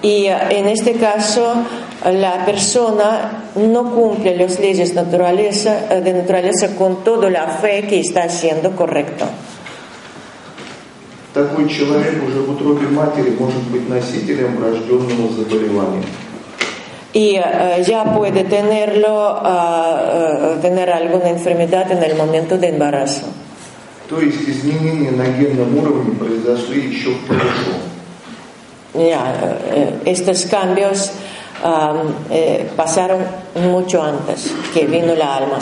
Y 0.01 0.27
ah, 0.27 0.49
en 0.49 0.67
este 0.67 0.93
caso, 0.93 1.65
la 2.05 2.45
persona 2.45 3.43
no 3.55 3.91
cumple 3.91 4.35
las 4.35 4.59
leyes 4.59 4.93
naturaleza, 4.93 5.87
eh, 5.89 6.01
de 6.01 6.13
naturaleza 6.13 6.75
con 6.75 7.03
toda 7.03 7.29
la 7.29 7.47
fe 7.47 7.87
que 7.87 7.99
está 7.99 8.23
haciendo 8.23 8.75
correcto. 8.75 9.25
Такой 11.33 11.69
человек 11.69 12.21
уже 12.27 12.41
в 12.41 12.51
утробе 12.51 12.87
матери 12.87 13.37
может 13.39 13.63
быть 13.71 13.87
носителем 13.87 14.57
врожденного 14.57 15.31
заболевания. 15.31 16.03
Y 17.13 17.35
eh, 17.35 17.83
ya 17.85 18.03
puede 18.15 18.43
tenerlo, 18.43 19.39
ah, 19.41 20.55
eh, 20.55 20.57
tener 20.61 20.89
alguna 20.89 21.29
enfermedad 21.29 21.91
en 21.91 22.03
el 22.03 22.15
momento 22.15 22.57
de 22.57 22.69
embarazo. 22.69 23.27
То 24.09 24.19
есть 24.19 24.47
изменения 24.47 25.11
на 25.11 25.23
генном 25.23 25.77
уровне 25.77 26.15
произошли 26.15 26.89
еще 26.89 27.11
в 27.11 27.27
прошлом. 27.27 27.79
Ya, 28.93 29.55
eh, 29.73 30.01
estos 30.03 30.45
cambios 30.45 31.13
ah, 31.63 31.93
eh, 32.29 32.69
pasaron 32.75 33.19
mucho 33.55 34.01
antes 34.01 34.51
que 34.73 34.85
vino 34.85 35.15
la 35.15 35.37
alma. 35.37 35.59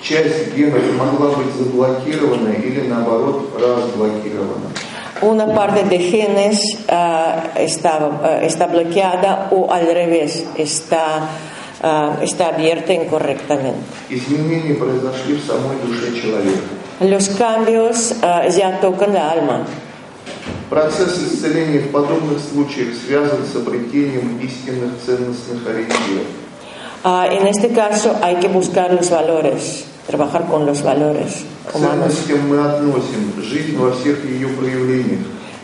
Часть 0.00 0.54
генов 0.54 0.82
могла 0.96 1.30
быть 1.30 1.52
заблокирована 1.54 2.50
или 2.50 2.86
наоборот 2.86 3.50
разблокирована. 3.60 4.70
Una 5.20 5.52
parte 5.52 5.82
de 5.82 5.98
genes 5.98 6.60
ah, 6.88 7.50
está, 7.56 7.98
ah, 8.22 8.38
está 8.40 8.68
bloqueada 8.68 9.48
o 9.50 9.72
al 9.72 9.86
revés, 9.86 10.44
está, 10.56 11.28
ah, 11.82 12.16
está 12.22 12.48
abierta 12.48 12.92
incorrectamente. 12.92 13.80
Изменения 14.08 14.74
произошли 14.74 15.34
в 15.34 15.44
самой 15.44 15.76
душе 15.84 16.14
человека. 16.22 16.62
Los 17.00 17.30
cambios 17.30 18.14
ah, 18.22 18.46
ya 18.46 18.78
tocan 18.80 19.12
la 19.12 19.30
alma. 19.32 19.66
Процесс 20.69 21.17
исцеления 21.21 21.79
в 21.79 21.91
подобных 21.91 22.39
случаях 22.39 22.89
связан 23.05 23.45
с 23.45 23.55
обретением 23.55 24.39
истинных 24.39 24.93
ценностных 25.05 25.67
ориентиров. 25.67 26.27
Ah, 27.03 27.27
en 27.29 27.47
este 27.47 27.69
caso 27.69 28.15
hay 28.21 28.37
que 28.37 28.47
buscar 28.47 28.93
los 28.93 29.09
valores, 29.09 29.85
trabajar 30.07 30.45
con 30.45 30.65
los 30.65 30.81
valores. 30.83 31.45
humanos. 31.73 32.25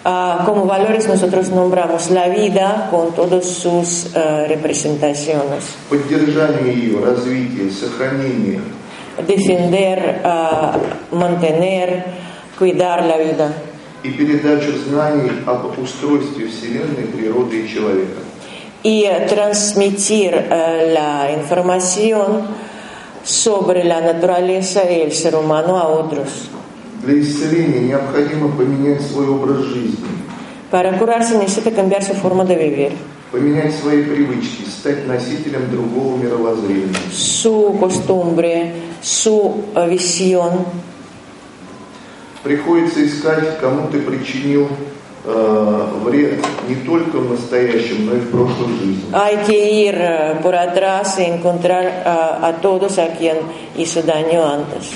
Ah, 0.06 0.44
como 0.46 0.66
valores 0.66 1.08
nosotros 1.08 1.50
nombramos 1.50 2.10
la 2.10 2.30
vida 2.30 2.88
con 2.90 3.14
todas 3.14 3.46
sus 3.46 4.08
eh, 4.16 4.46
representaciones. 4.48 5.76
Ее, 5.92 7.00
развитие. 7.02 7.70
Defender, 9.28 10.22
ah, 10.24 10.78
mantener, 11.12 12.06
cuidar 12.58 13.06
la 13.06 13.18
vida. 13.18 13.52
И 14.04 14.12
передачу 14.12 14.72
знаний 14.88 15.32
об 15.46 15.78
устройстве 15.80 16.48
Вселенной, 16.48 17.06
природы 17.14 17.62
и 17.62 17.68
человека. 17.68 18.20
Y 18.84 19.04
eh, 19.04 19.26
transmitir 19.28 20.34
eh, 20.34 20.92
la 20.94 21.32
información 21.34 22.44
sobre 23.24 23.84
la 23.84 24.00
naturaleza 24.00 24.90
y 24.90 25.02
el 25.02 25.12
ser 25.12 25.36
humano 25.36 25.78
a 25.78 25.88
otros. 25.88 26.50
Для 27.04 27.20
исцеления 27.22 27.80
необходимо 27.80 28.50
поменять 28.58 29.02
свой 29.02 29.28
образ 29.28 29.64
жизни, 29.64 30.08
Para 30.72 30.98
curarse 31.00 31.38
necesita 31.38 31.72
cambiar 31.72 32.04
su 32.04 32.14
forma 32.14 32.46
de 32.46 32.56
vivir, 32.56 32.92
поменять 33.32 33.74
свои 33.74 34.04
привычки, 34.04 34.64
стать 34.70 35.08
носителем 35.08 35.70
другого 35.72 36.18
мировоззрения. 36.18 36.94
su 37.12 37.76
costumbre, 37.80 38.72
su 39.02 39.66
eh, 39.76 39.88
visión. 39.90 40.66
Приходится 42.44 43.06
искать, 43.06 43.60
кому 43.60 43.90
ты 43.90 44.00
причинил 44.00 44.70
э, 45.26 45.88
вред 46.04 46.40
не 46.68 46.76
только 46.76 47.18
в 47.18 47.32
настоящем, 47.32 48.06
но 48.06 48.16
и 48.16 48.20
в 48.20 48.32
прошлой 48.32 48.70
жизни. 48.80 49.04
Hay 49.12 49.38
que 49.46 49.88
ir 49.88 49.96
eh, 49.96 50.40
por 50.42 50.56
atrás 50.56 51.20
y 51.20 51.24
encontrar 51.24 52.04
ah, 52.06 52.40
a 52.42 52.54
todos 52.62 52.98
a 52.98 53.08
quien 53.18 53.38
hizo 53.76 54.02
daño 54.04 54.46
antes. 54.46 54.94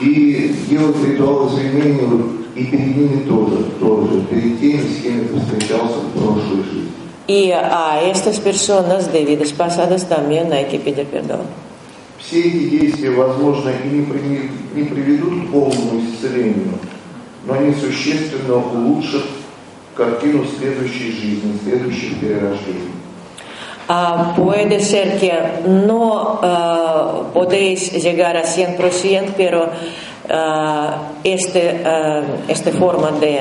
И 0.00 0.54
делать 0.68 0.96
ритуал 1.06 1.48
извинения 1.48 2.08
и 2.56 2.64
перед 2.64 2.96
ними 2.96 3.22
тоже, 3.28 3.64
тоже, 3.80 4.20
перед 4.30 4.60
теми, 4.60 4.82
с 4.82 5.02
кем 5.02 5.28
ты 5.28 5.40
встречался 5.40 5.98
в 5.98 6.18
прошлой 6.18 6.64
жизни. 6.64 6.90
Y 7.26 7.52
a 7.52 8.02
estas 8.02 8.38
personas 8.38 9.10
de 9.10 9.24
vidas 9.24 9.52
pasadas 9.52 10.08
también 10.08 10.52
hay 10.52 10.66
que 10.66 10.78
pedir 10.78 11.06
perdón. 11.06 11.40
Все 12.26 12.40
эти 12.40 12.68
действия, 12.70 13.10
возможно, 13.10 13.70
и 13.84 13.88
не, 13.88 14.06
при- 14.06 14.50
не 14.74 14.84
приведут 14.88 15.46
к 15.46 15.52
полному 15.52 16.00
исцелению, 16.00 16.78
но 17.46 17.52
они 17.54 17.74
существенно 17.74 18.56
улучшат 18.56 19.24
картину 19.94 20.44
следующей 20.58 21.12
жизни, 21.12 21.58
следующих 21.62 22.20
перерождений. 22.20 22.88
Ah, 23.86 24.32
puede 24.34 24.80
ser 24.80 25.18
que 25.20 25.32
no 25.66 26.38
ah, 26.40 27.30
podéis 27.34 27.92
llegar 27.92 28.34
a 28.38 28.42
100%, 28.42 29.34
pero 29.36 29.68
ah, 30.30 31.12
este, 31.22 31.82
ah, 31.84 32.22
esta 32.48 32.72
forma 32.72 33.10
de 33.20 33.40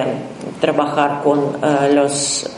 trabajar 0.59 1.21
con 1.23 1.55
ah, 1.61 1.87
las 1.89 2.53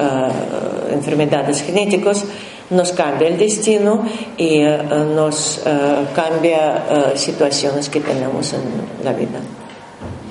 enfermedades 0.91 1.61
genéticas 1.61 2.25
nos 2.70 2.92
cambia 2.92 3.28
el 3.28 3.38
destino 3.38 4.04
y 4.36 4.62
ah, 4.62 5.04
nos 5.04 5.62
ah, 5.66 6.04
cambia 6.14 6.84
ah, 6.88 7.16
situaciones 7.16 7.88
que 7.88 8.00
tenemos 8.00 8.52
en 8.52 9.04
la 9.04 9.12
vida. 9.12 9.40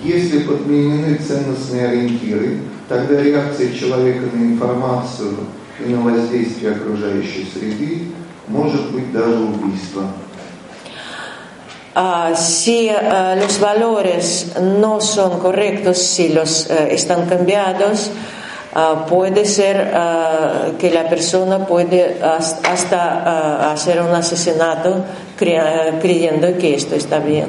Если 0.04 0.40
подменены 0.40 1.16
ценностные 1.16 1.90
ориентиры, 1.90 2.60
тогда 2.88 3.22
реакция 3.22 3.74
человека 3.74 4.28
на 4.34 4.44
информацию 4.44 5.36
и 5.86 5.90
на 5.90 6.02
воздействие 6.02 6.72
окружающей 6.72 7.46
среды 7.54 8.08
может 8.48 8.92
быть 8.92 9.12
даже 9.12 9.36
убийство. 9.36 10.04
Ah, 11.96 12.34
si 12.36 12.90
ah, 12.90 13.36
los 13.36 13.60
valores 13.60 14.54
no 14.62 15.02
son 15.02 15.40
correctos, 15.40 15.98
si 15.98 16.30
los 16.30 16.70
eh, 16.70 16.94
están 16.94 17.26
cambiados, 17.26 18.12
ah, 18.74 19.06
puede 19.08 19.46
ser 19.46 19.92
ah, 19.94 20.72
que 20.80 20.90
la 20.92 21.10
persona 21.10 21.66
puede 21.66 22.20
has- 22.22 22.60
hasta 22.64 23.00
ah, 23.02 23.72
hacer 23.74 24.02
un 24.02 24.14
asesinato 24.14 25.04
cre- 25.40 25.60
ah, 25.60 26.00
creyendo 26.02 26.58
que 26.58 26.76
esto 26.76 26.96
está 26.96 27.20
bien. 27.20 27.48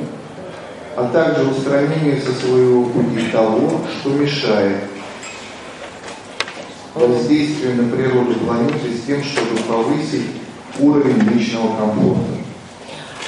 а 0.96 1.04
также 1.12 1.44
устранение 1.44 2.20
со 2.20 2.32
своего 2.34 2.84
пути 2.86 3.22
того, 3.32 3.80
что 4.00 4.10
мешает 4.10 4.76
воздействию 6.94 7.76
на 7.76 7.96
природу 7.96 8.34
планеты 8.40 8.90
с 8.96 9.06
тем, 9.06 9.22
чтобы 9.22 9.56
повысить 9.68 10.26
уровень 10.78 11.20
личного 11.30 11.76
комфорта. 11.76 12.32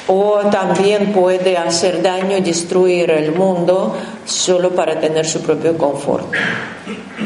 O 0.09 0.41
también 0.51 1.13
puede 1.13 1.57
hacer 1.57 2.03
daño, 2.03 2.41
destruir 2.41 3.11
el 3.13 3.33
mundo 3.33 3.95
solo 4.27 4.71
para 4.71 4.99
tener 4.99 5.25
su 5.25 5.41
propio 5.41 5.79
confort. 5.79 6.27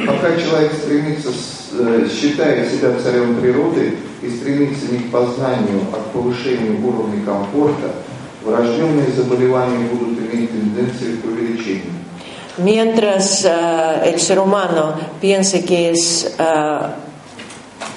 Пока 0.06 0.36
человек 0.40 0.72
стремится, 0.74 1.30
с- 1.30 1.70
э, 1.78 2.08
считает 2.08 2.70
себя 2.70 2.92
царем 3.02 3.36
природы 3.40 3.94
и 4.22 4.30
стремится 4.30 4.86
не 4.92 4.98
к 4.98 5.10
познанию, 5.10 5.80
а 5.92 5.96
к 5.96 6.12
повышению 6.12 6.84
уровня 6.86 7.24
комфорта, 7.24 7.90
врожденные 8.44 9.10
заболевания 9.16 9.86
будут 9.92 10.18
иметь 10.18 10.50
тенденцию 10.50 11.18
к 11.20 11.24
увеличению. 11.26 11.92
Mientras 12.58 13.44
ah, 13.44 14.02
el 14.04 14.18
ser 14.20 14.38
humano 14.38 14.94
piense 15.20 15.62
que 15.64 15.90
es 15.90 16.34
ah, 16.38 16.94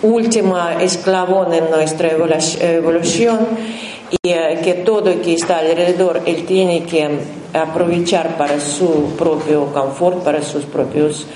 última 0.01 0.81
esclavón 0.81 1.53
en 1.53 1.69
nuestra 1.69 2.09
evolu- 2.11 2.57
evolución 2.61 3.39
y 4.11 4.29
eh, 4.29 4.59
que 4.63 4.73
todo 4.85 5.21
que 5.21 5.33
está 5.33 5.59
alrededor 5.59 6.21
él 6.25 6.45
tiene 6.45 6.83
que 6.83 7.07
aprovechar 7.53 8.37
para 8.37 8.59
su 8.59 9.13
propio 9.17 9.67
confort, 9.67 10.23
para 10.23 10.41
sus 10.41 10.65
propios 10.65 11.25
ah, 11.25 11.35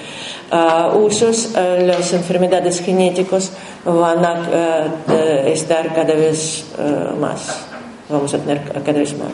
usos, 0.95 1.51
ah, 1.55 1.77
las 1.79 2.13
enfermedades 2.13 2.81
genéticas 2.81 3.51
van 3.85 4.25
a 4.25 4.33
ah, 4.33 4.87
eh, 5.09 5.51
estar 5.53 5.93
cada 5.93 6.13
vez 6.13 6.65
ah, 6.77 7.13
más, 7.19 7.65
vamos 8.09 8.33
a 8.33 8.37
tener 8.37 8.61
cada 8.85 8.99
vez 8.99 9.13
más. 9.17 9.33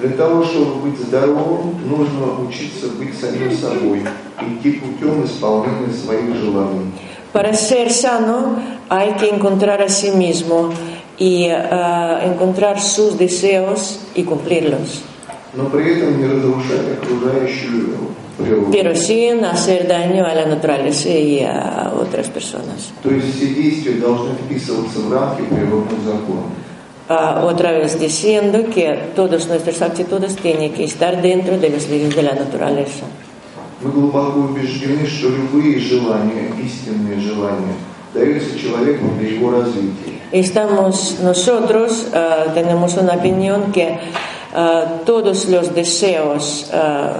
Для 0.00 0.16
того, 0.16 0.42
чтобы 0.42 0.90
быть 0.90 0.98
здоровым, 0.98 1.76
нужно 1.88 2.48
учиться 2.48 2.88
быть 2.98 3.14
самим 3.14 3.52
собой, 3.52 4.02
идти 4.40 4.72
путем 4.72 5.24
исполнения 5.24 5.92
своих 5.92 6.34
желаний. 6.36 6.92
Para 7.32 7.54
ser 7.54 7.90
sano 7.92 8.56
hay 8.88 9.12
que 9.14 9.28
encontrar 9.28 9.80
a 9.80 9.88
sí 9.88 10.10
mismo 10.10 10.70
y 11.18 11.48
ah, 11.48 12.20
encontrar 12.24 12.80
sus 12.80 13.16
deseos 13.16 14.00
y 14.14 14.24
cumplirlos, 14.24 15.02
но 15.54 15.66
при 15.66 15.98
этом 15.98 16.18
не 16.18 16.26
разрушать 16.26 16.98
окружающую 16.98 17.98
природу. 18.38 18.70
pero 18.72 18.94
sin 18.94 19.44
hacer 19.44 19.86
daño 19.86 20.24
a 20.24 20.34
la 20.34 20.46
naturaleza 20.46 21.10
y 21.10 21.40
a 21.40 21.92
otras 21.98 22.28
personas. 22.28 22.92
То 23.02 23.10
есть 23.10 23.36
все 23.36 23.46
действия 23.46 23.94
должны 23.94 24.34
вписываться 24.34 24.98
в 25.00 25.12
рамки 25.12 25.42
природных 25.42 26.00
законов. 26.04 26.50
Ah, 27.08 27.42
otra 27.44 27.72
vez 27.72 27.98
diciendo 27.98 28.64
que 28.72 28.96
todas 29.14 29.46
nuestras 29.48 29.82
actitudes 29.82 30.36
tienen 30.36 30.72
que 30.72 30.84
estar 30.84 31.20
dentro 31.20 31.58
de 31.58 31.68
las 31.68 31.88
leyes 31.88 32.14
de 32.14 32.22
la 32.22 32.34
naturaleza. 32.34 33.04
Мы 33.82 33.90
глубоко 33.90 34.38
убеждены, 34.38 35.04
что 35.06 35.28
любые 35.28 35.80
желания, 35.80 36.52
истинные 36.64 37.18
желания, 37.18 37.74
даются 38.14 38.56
человеку 38.56 39.06
для 39.18 39.30
его 39.30 39.50
развития. 39.50 40.20
Estamos 40.30 41.18
nosotros, 41.20 42.06
ah, 42.14 42.52
tenemos 42.54 42.96
una 42.96 43.14
opinión 43.14 43.72
que 43.72 43.98
ah, 44.54 45.00
todos 45.04 45.48
los 45.48 45.74
deseos, 45.74 46.70
ah, 46.72 47.12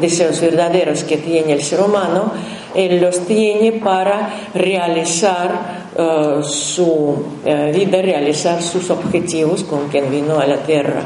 deseos 0.00 0.40
verdaderos 0.40 1.04
que 1.04 1.16
tiene 1.18 1.52
el 1.52 1.62
ser 1.62 1.80
humano, 1.80 2.32
él 2.74 3.00
los 3.00 3.26
tiene 3.26 3.72
para 3.72 4.30
realizar 4.54 5.90
ah, 5.98 6.40
su 6.42 7.16
eh, 7.44 7.72
vida, 7.74 8.00
realizar 8.02 8.62
sus 8.62 8.90
objetivos 8.90 9.64
con 9.64 9.88
quien 9.88 10.10
vino 10.10 10.38
a 10.38 10.46
la 10.46 10.56
tierra. 10.56 11.02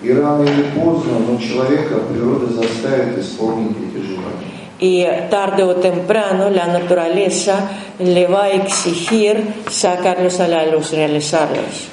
И 0.00 0.12
рано 0.12 0.44
или 0.44 0.62
поздно, 0.76 1.18
но 1.18 1.36
человека 1.38 1.96
природа 2.08 2.46
заставит 2.52 3.18
исполнить 3.18 3.76
эти 3.78 4.00
желания. 4.00 4.46
Y 4.78 5.04
tarde 5.28 5.64
o 5.64 5.74
temprano 5.74 6.50
la 6.50 6.68
naturaleza 6.68 7.68
le 7.98 8.28
va 8.28 8.44
a 8.44 8.50
exigir 8.50 9.42
sacarlos 9.68 10.38
a 10.38 10.46
la 10.46 10.66
luz, 10.66 10.92
realizarlos. 10.92 11.91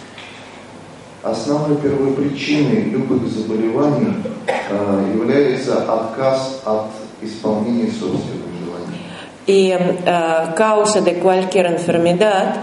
Основной 1.22 1.76
первой 1.76 2.12
причиной 2.12 2.84
любых 2.84 3.26
заболеваний 3.28 4.14
э, 4.46 5.12
является 5.14 5.82
отказ 5.82 6.62
от 6.64 6.86
исполнения 7.20 7.90
собственных 7.90 8.48
желаний. 8.64 9.00
Y 9.46 9.70
eh, 9.70 10.54
causa 10.56 11.02
de 11.02 11.18
cualquier 11.18 11.66
enfermedad 11.66 12.56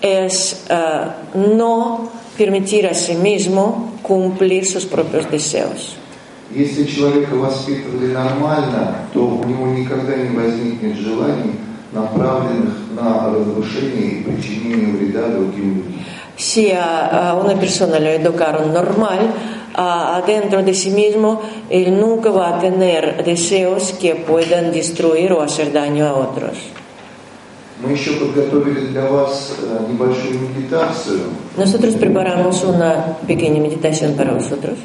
es 0.00 0.64
eh, 0.70 1.10
no 1.34 2.08
permitir 2.38 2.86
a 2.86 2.94
sí 2.94 3.16
mismo 3.16 3.92
cumplir 4.02 4.64
sus 4.64 4.86
propios 4.86 5.30
deseos. 5.30 5.96
Если 6.50 6.84
человека 6.84 7.34
воспитывали 7.34 8.12
нормально, 8.12 8.96
то 9.12 9.26
у 9.26 9.44
него 9.44 9.66
никогда 9.66 10.16
не 10.16 10.34
возникнет 10.34 10.96
желаний, 10.96 11.52
направленных 11.92 12.74
на 12.94 13.30
разрушение 13.30 14.20
и 14.20 14.22
причинение 14.22 14.94
вреда 14.94 15.28
другим 15.28 15.76
людям. 15.76 15.94
sea 16.36 17.34
eh, 17.34 17.44
una 17.44 17.58
persona 17.58 17.98
le 17.98 18.16
educaron 18.16 18.72
normal, 18.72 19.20
adentro 19.74 20.62
de 20.62 20.72
sí 20.72 20.90
mismo 20.90 21.40
él 21.68 21.98
nunca 21.98 22.30
va 22.30 22.56
a 22.56 22.60
tener 22.60 23.24
deseos 23.24 23.92
que 24.00 24.14
puedan 24.14 24.70
destruir 24.70 25.32
o 25.32 25.42
hacer 25.42 25.72
daño 25.72 26.06
a 26.06 26.14
otros. 26.14 26.56
Nosotros 31.58 31.94
preparamos 31.96 32.64
una 32.64 33.18
pequeña 33.26 33.60
meditación 33.60 34.14
para 34.14 34.32
vosotros. 34.32 34.78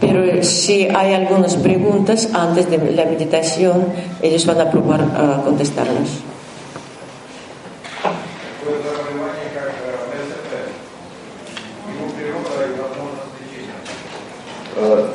Pero 0.00 0.42
si 0.42 0.84
hay 0.84 1.12
algunas 1.12 1.56
preguntas 1.56 2.28
antes 2.32 2.70
de 2.70 2.78
la 2.92 3.04
meditación, 3.04 3.84
ellos 4.22 4.46
van 4.46 4.60
a 4.60 4.70
probar 4.70 5.00
a 5.00 5.42
contestarlas. 5.44 6.31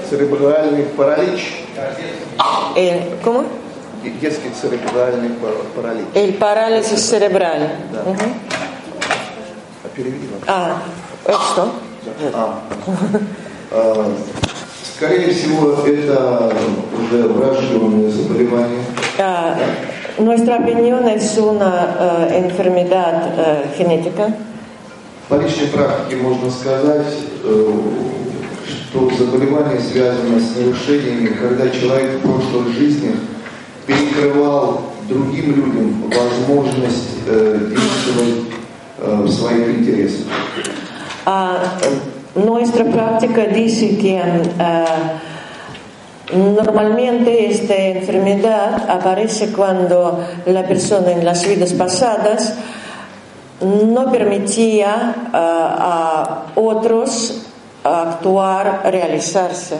Церебральный 0.10 0.84
паралич, 0.96 1.64
El, 2.76 3.02
¿Cómo? 3.24 3.44
детский 4.22 4.50
церебральный 4.62 5.30
пар- 5.32 5.52
паралич. 5.76 6.06
El 6.14 6.34
parálisis 6.36 7.00
cerebral. 7.02 7.70
Да. 7.92 8.04
А 9.84 9.88
переведи 9.96 10.28
нам. 10.28 10.40
Ah, 10.48 10.82
esto. 11.26 11.72
А. 12.34 12.60
А, 13.72 14.12
Скорее 14.96 15.32
всего, 15.34 15.74
это 15.86 16.54
уже 16.98 17.28
врожденное 17.28 18.10
заболевание. 18.10 18.84
Ah, 19.20 19.58
nuestra 20.18 20.56
opinión 20.58 21.08
es 21.10 21.38
una 21.38 21.96
ah, 22.00 22.28
enfermedad 22.32 23.34
ah, 23.38 23.64
genética. 23.78 24.34
По 25.28 25.36
личной 25.36 25.68
практике 25.68 26.16
можно 26.22 26.50
сказать, 26.50 27.14
э, 27.44 27.72
что 28.90 29.10
заболевание 29.18 29.80
связано 29.80 30.40
с 30.40 30.56
нарушениями, 30.56 31.28
когда 31.28 31.70
человек 31.70 32.20
в 32.20 32.22
прошлых 32.22 32.70
жизнях 32.70 33.16
перекрывал 33.86 34.82
другим 35.10 35.56
людям 35.56 36.04
возможность 36.10 37.10
э, 37.28 37.70
действовать 37.70 38.54
э, 39.00 39.22
в 39.24 39.30
своих 39.30 39.80
интересах. 39.80 40.28
Ah, 41.26 41.78
nuestra 42.36 42.86
práctica 42.86 43.48
dice 43.48 43.98
que 43.98 44.22
ah, 44.60 45.20
normalmente 46.34 47.52
esta 47.52 47.76
enfermedad 47.76 48.90
aparece 48.90 49.52
cuando 49.52 50.24
la 50.46 50.64
persona 50.66 51.12
en 51.12 51.26
las 51.26 51.46
vidas 51.46 51.74
pasadas 51.74 52.56
no 53.60 54.12
permitía 54.12 55.16
ah, 55.34 56.46
a 56.56 56.60
otros 56.60 57.47
actuar, 57.88 58.82
realizarse. 58.86 59.78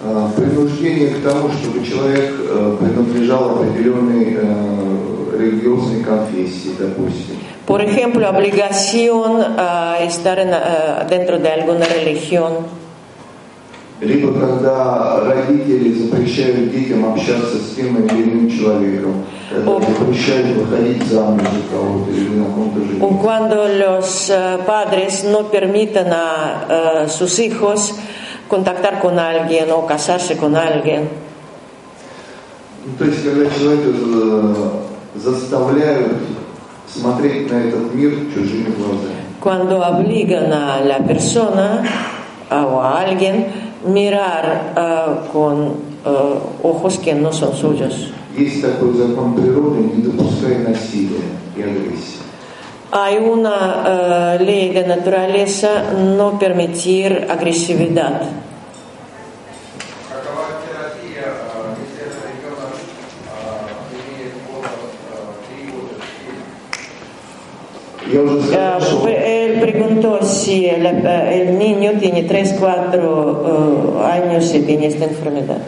Э, 0.00 0.28
Принуждение 0.36 1.08
к 1.10 1.22
тому, 1.22 1.48
чтобы 1.50 1.84
человек 1.86 2.34
э, 2.38 2.76
принадлежал 2.80 3.60
определенной 3.60 4.36
э, 4.36 5.38
религиозной 5.38 6.02
конфессии, 6.02 6.72
допустим. 6.78 7.36
Por 7.66 7.80
ejemplo, 7.80 8.28
obligación 8.28 9.40
a 9.56 9.98
estar 10.02 10.38
en, 10.40 10.50
dentro 11.08 11.38
de 11.38 11.48
alguna 11.48 11.86
religión. 11.86 12.66
Либо 14.00 14.32
когда 14.32 15.20
родители 15.20 15.92
запрещают 15.92 16.72
детям 16.72 17.04
общаться 17.04 17.58
с 17.58 17.76
тем 17.76 18.04
или 18.04 18.22
иным 18.24 18.50
человеком, 18.50 19.11
O 23.01 23.09
жениться. 23.09 23.21
cuando 23.21 23.67
los 23.67 24.29
eh, 24.29 24.57
padres 24.65 25.23
no 25.25 25.49
permitan 25.49 26.07
a 26.11 26.65
eh, 27.05 27.09
sus 27.09 27.39
hijos 27.39 27.93
contactar 28.47 28.99
con 28.99 29.19
alguien 29.19 29.71
o 29.71 29.85
casarse 29.85 30.37
con 30.37 30.55
alguien. 30.55 31.09
Ну, 32.85 32.93
то 32.97 33.05
есть, 33.05 33.23
когда 33.23 33.49
человека 33.49 33.89
э, 33.89 34.69
заставляют 35.15 36.17
смотреть 36.87 37.51
на 37.51 37.55
этот 37.65 37.93
мир 37.93 38.11
чужими 38.33 38.71
глазами. 38.77 39.15
Cuando 39.41 39.79
obligan 39.81 40.51
a 40.53 40.79
la 40.81 40.99
persona 40.99 41.83
a- 42.49 42.65
o 42.65 42.81
a 42.81 42.99
alguien 43.01 43.45
mirar 43.85 44.73
eh, 44.75 45.29
con 45.33 45.73
eh, 46.05 46.09
ojos 46.63 46.97
que 46.97 47.13
no 47.13 47.31
son 47.33 47.53
suyos. 47.55 48.11
Есть 48.36 48.62
такой 48.62 48.94
закон 48.94 49.34
природы, 49.34 49.80
не 49.94 50.02
допускай 50.02 50.58
насилия 50.58 51.20
и 51.56 51.62
агрессии. 51.62 52.22
Hay 52.90 53.16
una 53.16 54.36
uh, 54.36 54.44
ley 54.44 54.68
de 54.70 54.86
naturaleza 54.86 55.94
no 55.94 56.38
permitir 56.38 57.26
agresividad. 57.30 58.20
Uh, 68.12 69.06
él 69.08 69.60
preguntó 69.60 70.22
si 70.22 70.66
el, 70.66 70.84
el 70.86 71.58
niño 71.58 71.92
tiene 71.98 72.28
3-4 72.28 72.98
uh, 73.02 74.02
años 74.04 74.54
y 74.54 74.60
tiene 74.60 74.88
esta 74.88 75.06
enfermedad. 75.06 75.62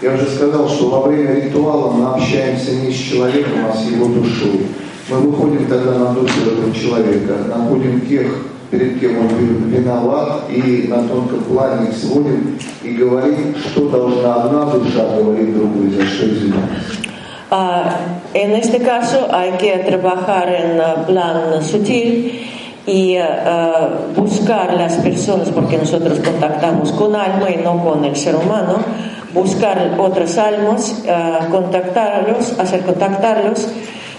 Я 0.00 0.14
уже 0.14 0.26
сказал, 0.26 0.68
что 0.68 0.90
во 0.90 1.08
время 1.08 1.34
ритуала 1.34 1.90
мы 1.90 2.10
общаемся 2.10 2.72
не 2.76 2.92
с 2.92 2.96
человеком, 2.96 3.66
а 3.68 3.76
с 3.76 3.90
его 3.90 4.06
душой. 4.06 4.66
Мы 5.10 5.16
выходим 5.18 5.66
тогда 5.66 5.98
на 5.98 6.12
душу 6.12 6.34
этого 6.46 6.72
человека, 6.72 7.34
находим 7.48 8.02
тех, 8.02 8.26
перед 8.70 9.00
кем 9.00 9.18
он 9.18 9.28
виноват, 9.70 10.42
и 10.50 10.86
на 10.88 11.02
тонком 11.08 11.42
плане 11.44 11.88
их 11.88 11.96
сводим 11.96 12.58
и 12.82 12.90
говорим, 12.90 13.56
что 13.56 13.88
должна 13.88 14.34
одна 14.34 14.66
душа 14.66 15.16
говорить 15.16 15.56
другой, 15.56 15.90
за 15.90 16.06
что 16.06 16.26
извиняться. 16.26 17.08
Ah, 17.50 17.96
en 18.34 18.52
este 18.52 18.80
caso 18.80 19.26
hay 19.32 19.52
que 19.52 19.78
trabajar 19.78 20.50
en 20.50 20.80
ah, 20.82 21.06
plan 21.06 21.62
sutil 21.62 22.42
y 22.86 23.16
ah, 23.16 23.88
buscar 24.14 24.74
las 24.74 24.96
personas, 24.96 25.48
porque 25.48 25.78
nosotros 25.78 26.20
contactamos 26.20 26.92
con 26.92 27.16
alma 27.16 27.50
y 27.50 27.56
no 27.64 27.82
con 27.82 28.04
el 28.04 28.14
ser 28.16 28.36
humano, 28.36 28.84
buscar 29.33 29.95
otras 29.97 30.37
almas, 30.37 31.03
ah, 31.09 31.47
contactarlos, 31.51 32.59
hacer 32.59 32.81
contactarlos 32.81 33.67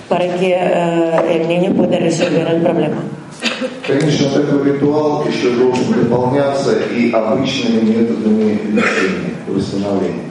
para 0.09 0.27
que 0.35 0.57
ah, 0.57 1.23
el 1.29 1.49
niño 1.49 1.73
pueda 1.73 1.99
resolver 1.99 2.49
el 2.49 2.63
problema. 2.63 3.03
Конечно, 3.87 4.31
такой 4.31 4.73
ритуал 4.73 5.27
еще 5.27 5.51
должен 5.51 6.05
дополняться 6.05 6.73
и 6.91 7.13
обычными 7.13 7.81
методами 7.81 8.59
лечения, 8.73 9.35
восстановления. 9.47 10.31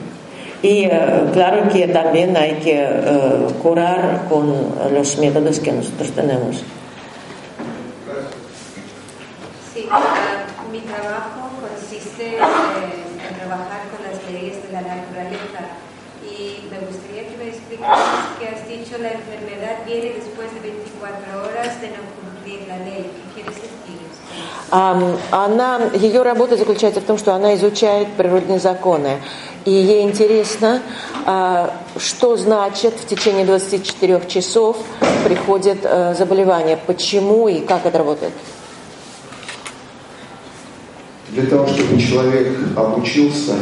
Y 0.64 0.86
eh, 0.86 1.26
claro 1.34 1.68
que 1.68 1.90
también 1.90 2.38
hay 2.38 2.54
que 2.64 2.80
eh, 2.80 3.48
curar 3.62 4.26
con 4.30 4.48
los 4.94 5.18
métodos 5.18 5.60
que 5.60 5.74
nosotros 5.74 6.10
tenemos. 6.12 6.64
Sí, 9.74 9.86
ah, 9.92 10.00
mi 10.72 10.80
trabajo 10.80 11.52
consiste 11.60 12.38
eh, 12.38 12.40
en 12.40 12.67
gustaría 17.79 18.39
que 18.39 18.49
has 18.49 18.69
dicho 18.69 18.99
la 18.99 19.13
enfermedad 19.13 19.85
viene 19.87 20.15
después 20.15 20.53
de 20.55 20.61
24 20.61 21.43
horas 21.43 21.81
de 21.81 21.89
no 21.89 22.03
cumplir 22.19 22.67
la 22.69 22.79
ley. 22.79 23.11
¿Qué 23.35 23.43
quieres 23.43 23.55
decir? 23.55 23.79
Она, 24.71 25.81
ее 25.95 26.23
работа 26.23 26.57
заключается 26.57 27.01
в 27.01 27.05
том, 27.05 27.17
что 27.17 27.35
она 27.35 27.55
изучает 27.55 28.09
природные 28.19 28.59
законы. 28.59 29.21
И 29.65 29.71
ей 29.71 30.03
интересно, 30.03 30.83
а, 31.25 31.75
что 31.97 32.37
значит 32.37 32.95
в 32.95 33.07
течение 33.07 33.47
24 33.47 34.23
часов 34.29 34.77
приходит 35.25 35.79
э, 35.85 36.15
заболевание, 36.15 36.77
почему 36.77 37.49
и 37.49 37.61
как 37.61 37.87
это 37.87 37.99
работает. 37.99 38.33
Для 41.33 41.45
того, 41.45 41.67
чтобы 41.67 42.01
человек 42.01 42.57
обучился 42.75 43.57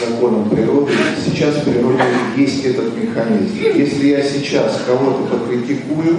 законам 0.00 0.48
природы, 0.48 0.92
сейчас 1.24 1.56
в 1.56 1.64
природе 1.64 2.02
есть 2.36 2.64
этот 2.64 2.96
механизм. 2.96 3.56
Если 3.74 4.08
я 4.08 4.22
сейчас 4.22 4.82
кого-то 4.86 5.24
покритикую, 5.24 6.16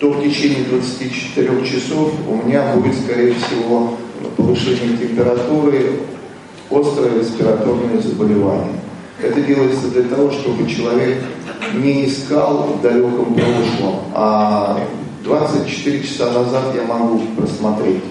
то 0.00 0.10
в 0.10 0.22
течение 0.22 0.64
24 0.64 1.66
часов 1.66 2.12
у 2.28 2.46
меня 2.46 2.74
будет, 2.74 2.94
скорее 2.96 3.34
всего, 3.34 3.96
повышение 4.36 4.96
температуры, 4.96 6.00
острое 6.70 7.20
респираторное 7.20 8.00
заболевание. 8.00 8.80
Это 9.22 9.40
делается 9.40 9.88
для 9.88 10.02
того, 10.02 10.30
чтобы 10.30 10.68
человек 10.68 11.18
не 11.74 12.06
искал 12.06 12.76
в 12.78 12.82
далеком 12.82 13.34
прошлом, 13.34 14.00
а 14.14 14.80
24 15.24 16.02
часа 16.02 16.32
назад 16.32 16.74
я 16.74 16.82
могу 16.82 17.20
просмотреть 17.36 18.02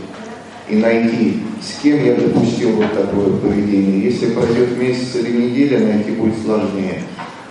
и 0.70 0.76
найти, 0.76 1.40
с 1.62 1.82
кем 1.82 2.04
я 2.04 2.16
допустил 2.16 2.72
вот 2.72 2.92
такое 2.94 3.38
поведение. 3.38 4.04
Если 4.04 4.28
пройдет 4.28 4.78
месяц 4.78 5.16
или 5.16 5.32
неделя, 5.32 5.80
найти 5.80 6.12
будет 6.12 6.36
сложнее. 6.44 7.04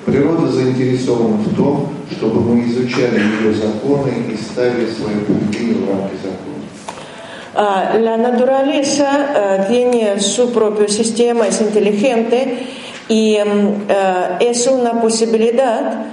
Природа 0.04 0.48
заинтересована 0.48 1.36
в 1.38 1.56
том, 1.56 1.88
чтобы 2.12 2.40
мы 2.40 2.64
изучали 2.64 3.20
ее 3.20 3.54
законы 3.54 4.12
и 4.32 4.36
ставили 4.36 4.88
свое 4.90 5.16
поведение 5.26 5.84
в 5.84 5.90
рамки 5.90 6.14
закона. 6.22 6.46
Ah, 7.58 7.96
la 7.98 8.18
naturaleza 8.18 9.08
ah, 9.10 9.66
tiene 9.66 10.20
su 10.20 10.52
propio 10.52 10.88
sistema, 10.88 11.48
es 11.48 11.62
inteligente 11.62 12.66
y 13.08 13.36
em, 13.36 13.86
ah, 13.88 14.36
es 14.40 14.66
una 14.66 15.00
posibilidad 15.00 16.04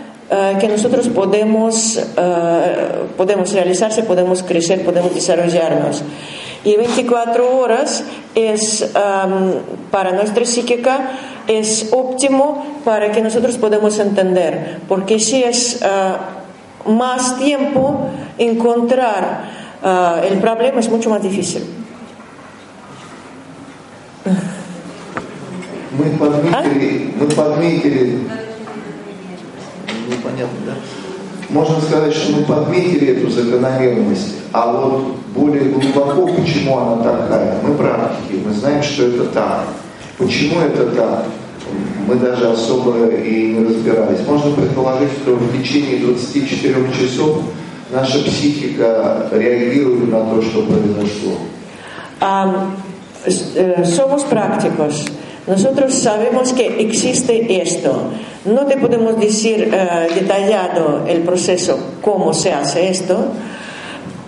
que 0.60 0.68
nosotros 0.68 1.10
podemos, 1.10 2.00
podemos 3.18 3.54
realizarse, 3.54 4.02
podemos 4.02 4.42
crecer, 4.42 4.84
podemos 4.84 5.14
desarrollarnos. 5.14 6.02
Y 6.65 6.77
24 6.77 7.59
horas 7.59 8.05
es 8.35 8.95
am, 8.95 9.55
para 9.91 10.13
nuestra 10.13 10.45
psíquica 10.45 11.11
es 11.47 11.89
óptimo 11.93 12.81
para 12.85 13.11
que 13.11 13.23
nosotros 13.23 13.57
podamos 13.57 13.99
entender, 13.99 14.81
porque 14.87 15.19
si 15.19 15.43
es 15.43 15.81
ah, 15.83 16.19
más 16.87 17.39
tiempo 17.39 18.11
encontrar 18.37 19.51
ah, 19.83 20.21
el 20.29 20.39
problema 20.39 20.81
es 20.81 20.89
mucho 20.91 21.11
más 21.11 21.23
difícil. 21.23 21.75
Мы 25.99 26.11
подметили, 26.19 27.15
мы 27.19 27.27
подметили, 27.29 28.29
непонятно, 30.09 30.59
да? 30.67 31.02
Можно 31.54 31.80
сказать, 31.82 32.14
что 32.14 32.34
мы 32.34 32.44
подметили 32.46 33.10
эту 33.10 33.30
закономерность, 33.30 34.34
а 34.52 34.72
вот 34.72 35.18
более 35.36 35.66
глубоко, 35.66 36.28
почему 36.28 36.80
она 36.80 37.04
такая, 37.04 37.60
мы 37.62 37.76
практики, 37.76 38.42
мы 38.44 38.52
знаем, 38.54 38.82
что 38.82 39.04
это 39.04 39.26
так. 39.26 39.66
Почему 40.18 40.62
это 40.62 40.88
так? 40.88 41.26
Мы 42.08 42.16
даже 42.16 42.50
особо 42.50 43.08
и 43.08 43.54
не 43.54 43.66
разбирались. 43.66 44.26
Можно 44.28 44.52
предположить, 44.56 45.12
что 45.22 45.36
в 45.36 45.62
течение 45.62 46.00
24 46.00 46.76
часов 47.00 47.42
наша 47.92 48.20
психика 48.24 49.28
реагирует 49.32 50.12
на 50.12 50.22
то, 50.26 50.42
что 50.42 50.64
произошло. 50.64 51.38
Eh, 53.26 53.86
somos 53.86 54.24
prácticos. 54.24 55.06
Nosotros 55.48 55.94
sabemos 55.94 56.54
que 56.54 56.82
existe 56.82 57.62
esto. 57.62 58.04
No 58.46 58.66
te 58.66 58.78
podemos 58.78 59.20
decir 59.20 59.70
eh, 59.74 60.08
detallado 60.16 61.04
el 61.06 61.22
proceso, 61.22 61.78
cómo 62.02 62.34
se 62.34 62.54
hace 62.54 62.90
esto, 62.90 63.28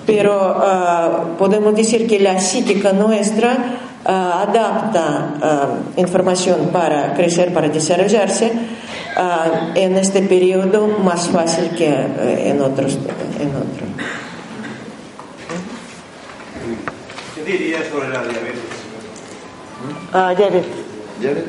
pero 0.05 0.33
ah, 0.37 1.35
podemos 1.37 1.73
decir 1.75 2.05
que 2.05 2.19
la 2.19 2.39
psíquica 2.39 2.91
nuestra 2.91 3.57
ah, 4.05 4.45
adapta 4.47 5.71
información 5.95 6.69
para 6.73 7.13
crecer, 7.13 7.53
para 7.53 7.69
desarrollarse 7.69 8.51
en 9.75 9.97
este 9.97 10.21
periodo 10.21 10.87
más 10.87 11.29
fácil 11.29 11.69
que 11.69 11.87
eh, 11.87 12.49
en 12.49 12.61
otros. 12.61 12.95
En 13.39 13.49
otro. 13.49 13.85
¿Qué 17.35 17.43
diría 17.43 17.77
sobre 17.89 18.09
la 18.09 18.21
diabetes? 18.23 18.59
Ah, 20.11 20.33
David. 20.37 20.84
Диабет? 21.19 21.47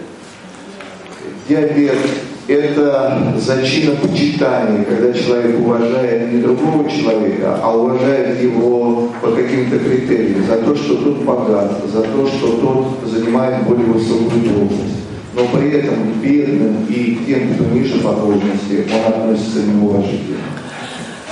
Диабет– 1.49 1.99
это 2.49 3.33
зачина 3.37 3.97
почитания, 3.97 4.85
когда 4.85 5.13
человек 5.13 5.59
уважает 5.59 6.33
не 6.33 6.41
другого 6.41 6.89
человека, 6.89 7.59
а 7.63 7.77
уважает 7.77 8.41
его 8.41 9.11
по 9.21 9.33
каким-то 9.33 9.79
критериям, 9.79 10.45
за 10.47 10.59
то, 10.59 10.77
что 10.77 10.97
тот 10.97 11.23
богат, 11.25 11.73
за 11.87 12.03
то, 12.03 12.27
что 12.27 12.53
тот 12.59 13.11
занимает 13.11 13.65
более 13.65 13.87
высокую 13.87 14.43
должность. 14.43 14.97
Но 15.35 15.43
при 15.53 15.73
этом 15.73 16.13
к 16.13 16.17
бедным 16.23 16.87
и 16.89 17.19
тем, 17.27 17.55
кто 17.55 17.65
ниже 17.65 17.99
по 18.01 18.13
должности, 18.13 18.87
он 18.91 19.13
относится 19.13 19.63
неуважительно. 19.65 20.39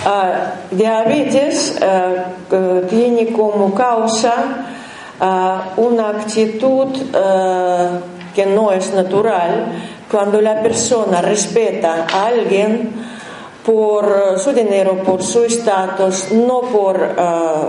Ah, 0.06 0.56
diabetes 0.70 1.78
que 2.50 2.86
tiene 2.90 3.32
como 3.32 3.74
causa 3.74 4.66
ah, 5.18 5.72
una 5.78 6.10
actitud 6.10 6.90
que 8.34 8.46
no 8.46 8.72
es 8.72 8.92
natural 8.92 9.66
cuando 10.10 10.40
la 10.40 10.62
persona 10.62 11.22
respeta 11.22 12.06
a 12.12 12.26
alguien 12.26 12.92
por 13.64 14.38
su 14.38 14.52
dinero, 14.52 15.02
por 15.02 15.22
su 15.22 15.44
estatus, 15.44 16.30
no 16.32 16.60
por, 16.60 17.14
ah, 17.16 17.66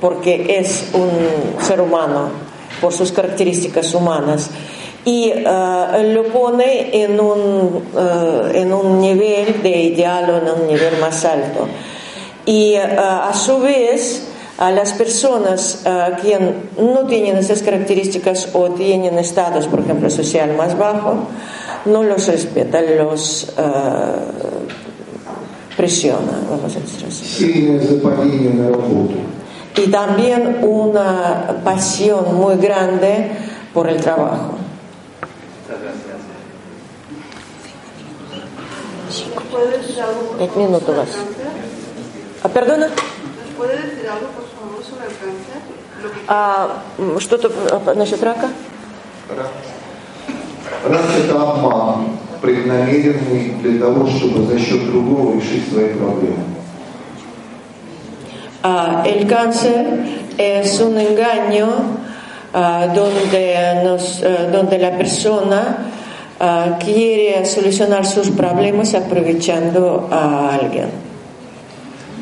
porque 0.00 0.58
es 0.58 0.90
un 0.94 1.62
ser 1.62 1.80
humano, 1.80 2.30
por 2.80 2.92
sus 2.92 3.12
características 3.12 3.92
humanas. 3.94 4.50
Y 5.04 5.32
ah, 5.46 5.98
lo 6.02 6.24
pone 6.24 7.02
en 7.02 7.20
un, 7.20 7.82
ah, 7.96 8.48
en 8.54 8.72
un 8.72 9.00
nivel 9.00 9.62
de 9.62 9.70
ideal 9.70 10.30
o 10.30 10.36
en 10.38 10.62
un 10.62 10.66
nivel 10.66 10.98
más 10.98 11.24
alto. 11.24 11.68
Y 12.46 12.76
a 12.76 13.32
su 13.34 13.58
vez, 13.58 14.28
a 14.58 14.70
las 14.70 14.92
personas 14.94 15.82
eh, 15.84 15.88
uh, 15.90 16.16
que 16.20 16.38
no 16.78 17.06
tienen 17.06 17.36
esas 17.36 17.62
características 17.62 18.48
o 18.54 18.70
tienen 18.70 19.18
estatus, 19.18 19.66
por 19.66 19.80
ejemplo, 19.80 20.08
social 20.08 20.56
más 20.56 20.78
bajo, 20.78 21.28
no 21.84 22.02
los 22.02 22.26
respeta, 22.26 22.80
los 22.80 23.52
uh, 23.58 24.66
presiona, 25.76 26.40
vamos 26.48 26.74
a 26.74 26.80
decir 26.80 27.06
así. 27.06 27.44
Y 29.76 29.90
también 29.90 30.60
una 30.62 31.60
pasión 31.62 32.34
muy 32.34 32.56
grande 32.56 33.30
por 33.74 33.88
el 33.90 34.00
trabajo. 34.00 34.54
Muchas 35.68 35.82
gracias. 35.82 36.16
Cinco 40.38 40.58
minutos. 40.58 41.08
¿Perdona? 42.54 42.88
¿Puede 43.57 43.75
decir 43.77 44.07
algo, 44.09 44.27
por 44.37 44.45
favor, 44.55 44.83
sobre 44.83 45.05
el 45.05 45.11
cáncer? 45.17 45.61
Lo 46.01 46.09
que- 46.09 46.19
А, 46.27 46.81
м, 46.97 47.19
что-то 47.19 47.51
а, 47.85 47.93
насчет 47.95 48.21
рака? 48.23 48.49
Рак. 49.29 49.49
Рак – 50.89 51.25
это 51.25 51.41
обман, 51.41 52.07
преднамеренный 52.41 53.53
для 53.61 53.79
того, 53.79 54.07
чтобы 54.07 54.45
за 54.47 54.57
счет 54.59 54.85
другого 54.87 55.35
решить 55.35 55.71
свои 55.71 55.89
проблемы. 55.93 56.43
Ah, 58.63 59.03
el 59.05 59.27
cáncer 59.27 59.99
es 60.37 60.79
un 60.79 60.97
engaño 60.97 61.67
ah, 62.53 62.87
donde, 62.93 63.81
nos- 63.83 64.21
ah, 64.23 64.49
donde 64.51 64.77
la 64.77 64.91
persona 64.97 65.77
ah, 66.39 66.77
quiere 66.79 67.45
solucionar 67.45 68.05
sus 68.05 68.29
problemas 68.31 68.93
aprovechando 68.93 70.07
a 70.11 70.55
alguien. 70.55 70.89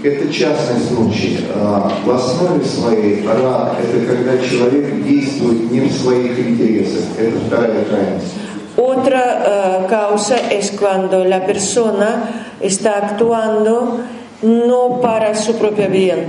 Это 0.05 0.31
частный 0.31 0.83
случай. 0.87 1.47
А, 1.55 1.91
В 2.05 2.11
основе 2.11 2.63
своей 2.63 3.27
рак– 3.27 3.77
это 3.83 4.05
когда 4.05 4.37
человек 4.37 5.03
действует 5.03 5.71
не 5.71 5.81
в 5.81 5.93
своих 5.93 6.39
интересах. 6.39 7.05
Это 7.19 7.39
вторая 7.47 7.85
крайность. 7.87 8.35
Otra 8.77 9.23
ah, 9.47 9.87
causa 9.89 10.37
es 10.51 10.73
cuando 10.73 11.25
la 11.25 11.47
persona 11.47 12.51
está 12.61 12.99
actuando 12.99 14.01
no 14.43 15.01
para 15.01 15.35
su 15.35 15.55
propio 15.55 15.89
bien. 15.89 16.27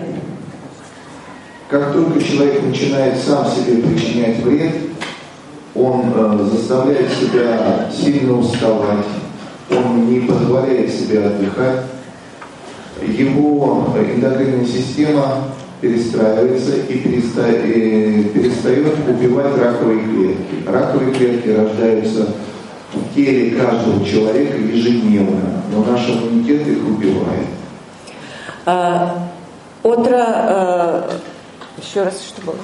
Как 1.68 1.92
только 1.92 2.24
человек 2.24 2.64
начинает 2.64 3.18
сам 3.18 3.46
себе 3.48 3.82
причинять 3.82 4.38
вред, 4.38 4.74
он 5.76 6.14
э, 6.16 6.44
заставляет 6.50 7.12
себя 7.12 7.90
сильно 7.92 8.38
уставать, 8.38 9.06
он 9.70 10.08
не 10.08 10.22
позволяет 10.22 10.90
себе 10.94 11.26
отдыхать, 11.26 11.82
его 13.08 13.93
э, 13.95 14.16
эндокринная 14.16 14.66
система 14.66 15.45
перестраивается 15.82 16.76
и 16.78 16.97
э, 16.97 18.24
перестает 18.30 18.93
убивать 19.08 19.58
раковые 19.58 19.99
клетки. 20.03 20.68
Раковые 20.68 21.14
клетки 21.14 21.49
рождаются 21.49 22.28
в 22.93 23.16
теле 23.16 23.51
каждого 23.60 24.03
человека 24.06 24.58
ежедневно, 24.58 25.62
но 25.72 25.84
наш 25.84 26.08
иммунитет 26.10 26.68
их 26.68 26.88
убивает. 26.88 27.47
Ah, 28.68 29.30
otra, 29.84 30.26
ah, 30.28 31.12
еще 31.78 32.03
раз, 32.03 32.20
что 32.24 32.41
было? 32.41 32.58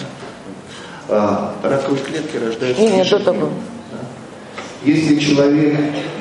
А, 1.10 1.54
раковые 1.64 2.04
клетки 2.04 2.38
рождаются 2.38 2.82
Не, 2.82 2.92
не, 2.92 3.04
до 3.04 3.20
ежедневно. 3.20 3.50
того. 4.81 4.81
Если 4.85 5.19
человек 5.19 5.79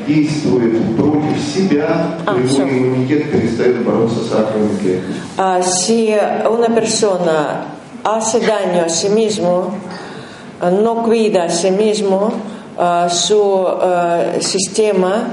действует 0.07 0.95
против 0.95 1.37
себя, 1.53 1.87
то 2.25 2.31
А, 2.31 2.37
его 2.37 2.47
всё. 2.47 2.63
иммунитет 2.63 3.31
перестает 3.31 3.83
бороться 3.83 4.19
с 4.23 4.31
раковыми 4.31 4.77
клетками. 4.79 5.15
Ah, 5.37 5.61
si 5.61 6.15
una 6.49 6.69
persona 6.73 7.65
hace 8.03 8.39
daño 8.39 8.85
a 8.85 8.89
sí 8.89 9.09
mismo, 9.09 9.71
ah, 10.61 10.69
no 10.71 11.03
cuida 11.03 11.43
a 11.45 11.49
sí 11.49 11.71
mismo, 11.71 12.31
ah, 12.77 13.09
su 13.09 13.65
ah, 13.67 14.35
sistema 14.41 15.27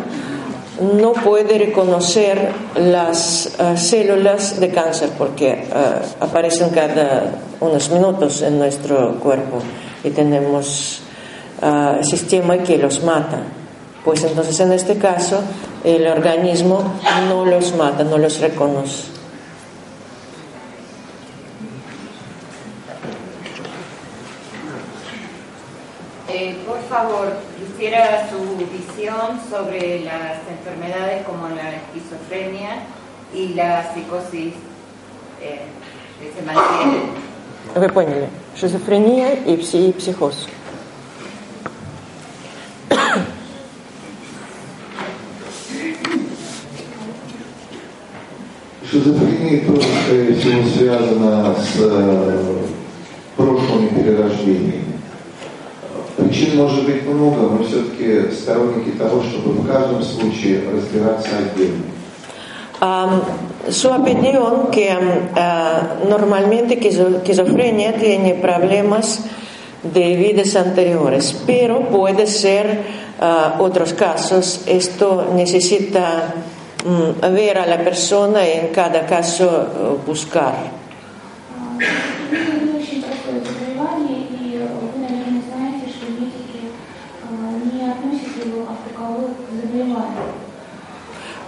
no 0.81 1.13
puede 1.13 1.59
reconocer 1.59 2.51
las 2.77 3.51
ah, 3.59 3.77
células 3.77 4.59
de 4.59 4.71
cáncer 4.71 5.11
porque 5.19 5.65
ah, 5.73 6.01
aparecen 6.21 6.71
cada 6.71 7.25
unos 7.61 7.91
minutos 7.91 8.43
en 8.43 8.59
nuestro 8.59 9.15
cuerpo 9.21 9.59
y 10.03 10.11
tenemos 10.11 11.01
uh, 11.62 12.04
sistema 12.04 12.58
que 12.60 12.78
los 12.78 13.04
mata. 13.04 13.40
Pues 14.04 14.24
entonces 14.24 14.60
en 14.60 14.72
este 14.72 14.98
caso 14.98 15.42
el 15.84 16.08
organismo 16.08 16.94
no 17.28 17.46
los 17.46 17.76
mata, 17.76 18.04
no 18.04 18.18
los 18.18 18.40
reconoce. 18.40 19.18
Eh, 26.30 26.56
por 26.68 26.80
favor, 26.84 27.34
quisiera 27.58 28.30
su 28.30 28.58
visión 28.58 29.42
sobre 29.50 30.02
las 30.02 30.40
enfermedades 30.50 31.26
como 31.26 31.48
la 31.50 31.76
esquizofrenia 31.76 32.84
y 33.34 33.56
la 33.56 33.92
psicosis 33.94 34.54
eh, 35.42 35.62
que 36.20 36.34
se 36.34 36.46
mantiene. 36.46 37.28
Вы 37.76 37.90
поняли. 37.90 38.30
Шизофрения 38.56 39.34
и. 39.46 39.58
Шизофрения 48.90 49.66
тоже, 49.66 49.88
скорее 50.06 50.36
всего, 50.36 50.70
связана 50.78 51.56
с 51.56 51.76
э, 51.80 52.56
прошлыми 53.36 53.88
перерождениями. 53.90 54.84
Причин 56.16 56.58
может 56.58 56.86
быть 56.86 57.06
много, 57.06 57.50
но 57.50 57.64
все-таки 57.64 58.32
сторонники 58.34 58.92
того, 58.98 59.22
чтобы 59.24 59.62
в 59.62 59.68
каждом 59.68 60.02
случае 60.02 60.62
разбираться 60.72 61.30
отдельно. 61.38 61.84
Am, 62.80 63.24
su 63.70 63.90
opinión 63.90 64.70
que 64.72 64.88
ah, 65.36 65.98
normalmente 66.08 66.80
quizo- 66.80 67.18
esquizofrenia 67.18 67.94
tiene 67.94 68.36
problemas 68.36 69.22
de 69.94 70.16
vidas 70.16 70.56
anteriores, 70.56 71.44
pero 71.46 71.90
puede 71.90 72.28
ser 72.28 72.82
uh, 73.20 73.62
otros 73.62 73.94
casos. 73.94 74.62
Esto 74.66 75.32
necesita 75.36 76.34
mm, 76.86 77.34
ver 77.34 77.58
a 77.58 77.66
la 77.66 77.78
persona 77.80 78.48
y 78.48 78.52
en 78.52 78.68
cada 78.68 79.06
caso 79.06 79.46
uh, 79.46 80.06
buscar. 80.06 80.78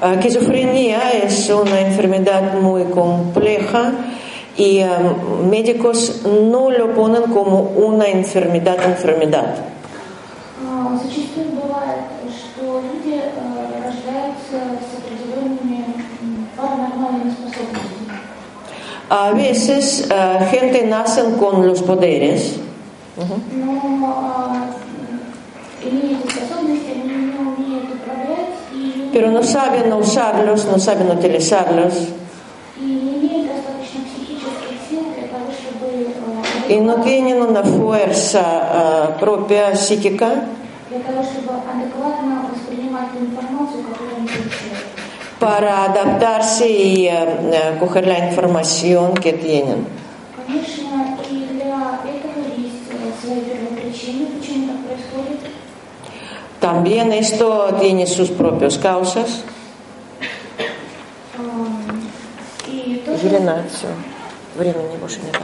Ah, 0.02 0.14
esquizofrenia 0.14 1.12
es 1.12 1.50
una 1.50 1.82
enfermedad 1.82 2.54
muy 2.54 2.86
compleja 2.86 3.92
y 4.60 4.84
um, 4.84 5.50
médicos 5.50 6.22
no 6.26 6.70
lo 6.70 6.94
ponen 6.94 7.24
como 7.32 7.62
una 7.62 8.08
enfermedad, 8.08 8.78
enfermedad. 8.84 9.56
Ah, 19.10 19.30
A 19.30 19.32
veces 19.32 20.10
uh, 20.12 20.46
gente 20.52 20.86
nace 20.86 21.24
con 21.40 21.66
los 21.66 21.82
poderes. 21.82 22.60
Pero 29.14 29.32
no 29.32 29.42
saben 29.42 29.94
usarlos, 29.94 30.66
no 30.66 30.78
saben 30.78 31.10
utilizarlos. 31.10 32.10
Y 36.70 36.78
no 36.78 37.02
tienen 37.02 37.42
una 37.42 37.64
fuerza 37.64 38.42
ah, 38.44 39.18
propia 39.20 39.76
psíquica 39.76 40.44
para 45.40 45.86
adaptarse 45.86 46.70
y 46.70 47.10
ah, 47.10 47.26
coger 47.80 48.08
la 48.08 48.20
información 48.30 49.16
que 49.16 49.34
tienen. 49.34 49.88
Конечно, 50.46 51.18
и 51.30 51.48
для 51.54 52.00
этого 52.06 52.42
есть 52.58 52.90
э, 52.90 53.12
свои 53.22 53.42
первопричины, 53.42 54.28
почему 54.28 54.68
так 54.68 54.78
происходит. 54.86 55.40
También 56.60 57.14
esto 57.14 57.78
tiene 57.80 58.06
sus 58.06 58.30
propias 58.30 58.78
causas. 58.78 59.44
Елена, 63.22 63.66
все, 63.70 63.88
времени 64.56 64.98
больше 64.98 65.20
нет. 65.20 65.36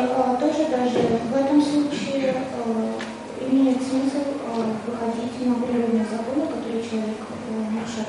э, 0.00 0.40
тоже 0.40 0.68
даже 0.70 0.98
в 1.30 1.36
этом 1.36 1.62
случае 1.62 2.34
э, 2.34 3.50
имеет 3.50 3.78
смысл 3.78 4.24
э, 4.24 4.62
выходить 4.86 5.46
на 5.46 5.54
природные 5.66 6.04
законы, 6.04 6.46
которые 6.46 6.82
человек 6.82 7.16
э, 7.20 7.74
нарушает. 7.74 8.08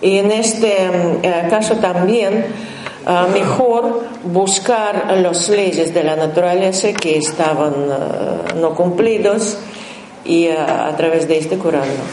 Y 0.00 0.18
en 0.18 0.30
este 0.30 0.88
mm, 0.88 1.24
eh, 1.24 1.46
caso 1.50 1.76
también 1.76 2.46
ah, 3.04 3.26
mejor 3.32 4.04
buscar 4.22 5.12
las 5.16 5.48
leyes 5.48 5.92
de 5.92 6.04
la 6.04 6.14
naturaleza 6.14 6.92
que 6.92 7.18
estaban 7.18 7.74
ah, 7.90 8.54
no 8.54 8.74
cumplidos 8.74 9.58
y 10.24 10.48
ah, 10.48 10.88
a 10.88 10.96
través 10.96 11.26
de 11.26 11.38
este 11.38 11.58
curarlo. 11.58 12.04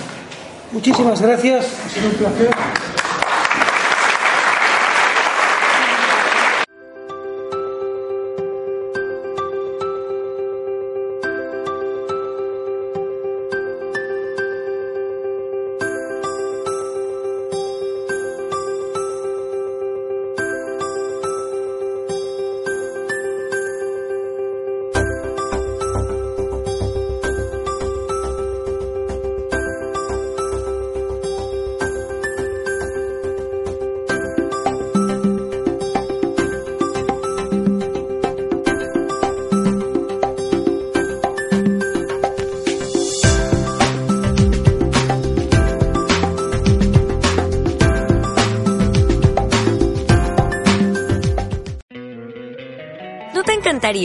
Muchísimas 0.71 1.21
gracias, 1.21 1.67
ha 1.85 1.89
sido 1.89 2.09
un 2.09 2.15
placer. 2.15 2.88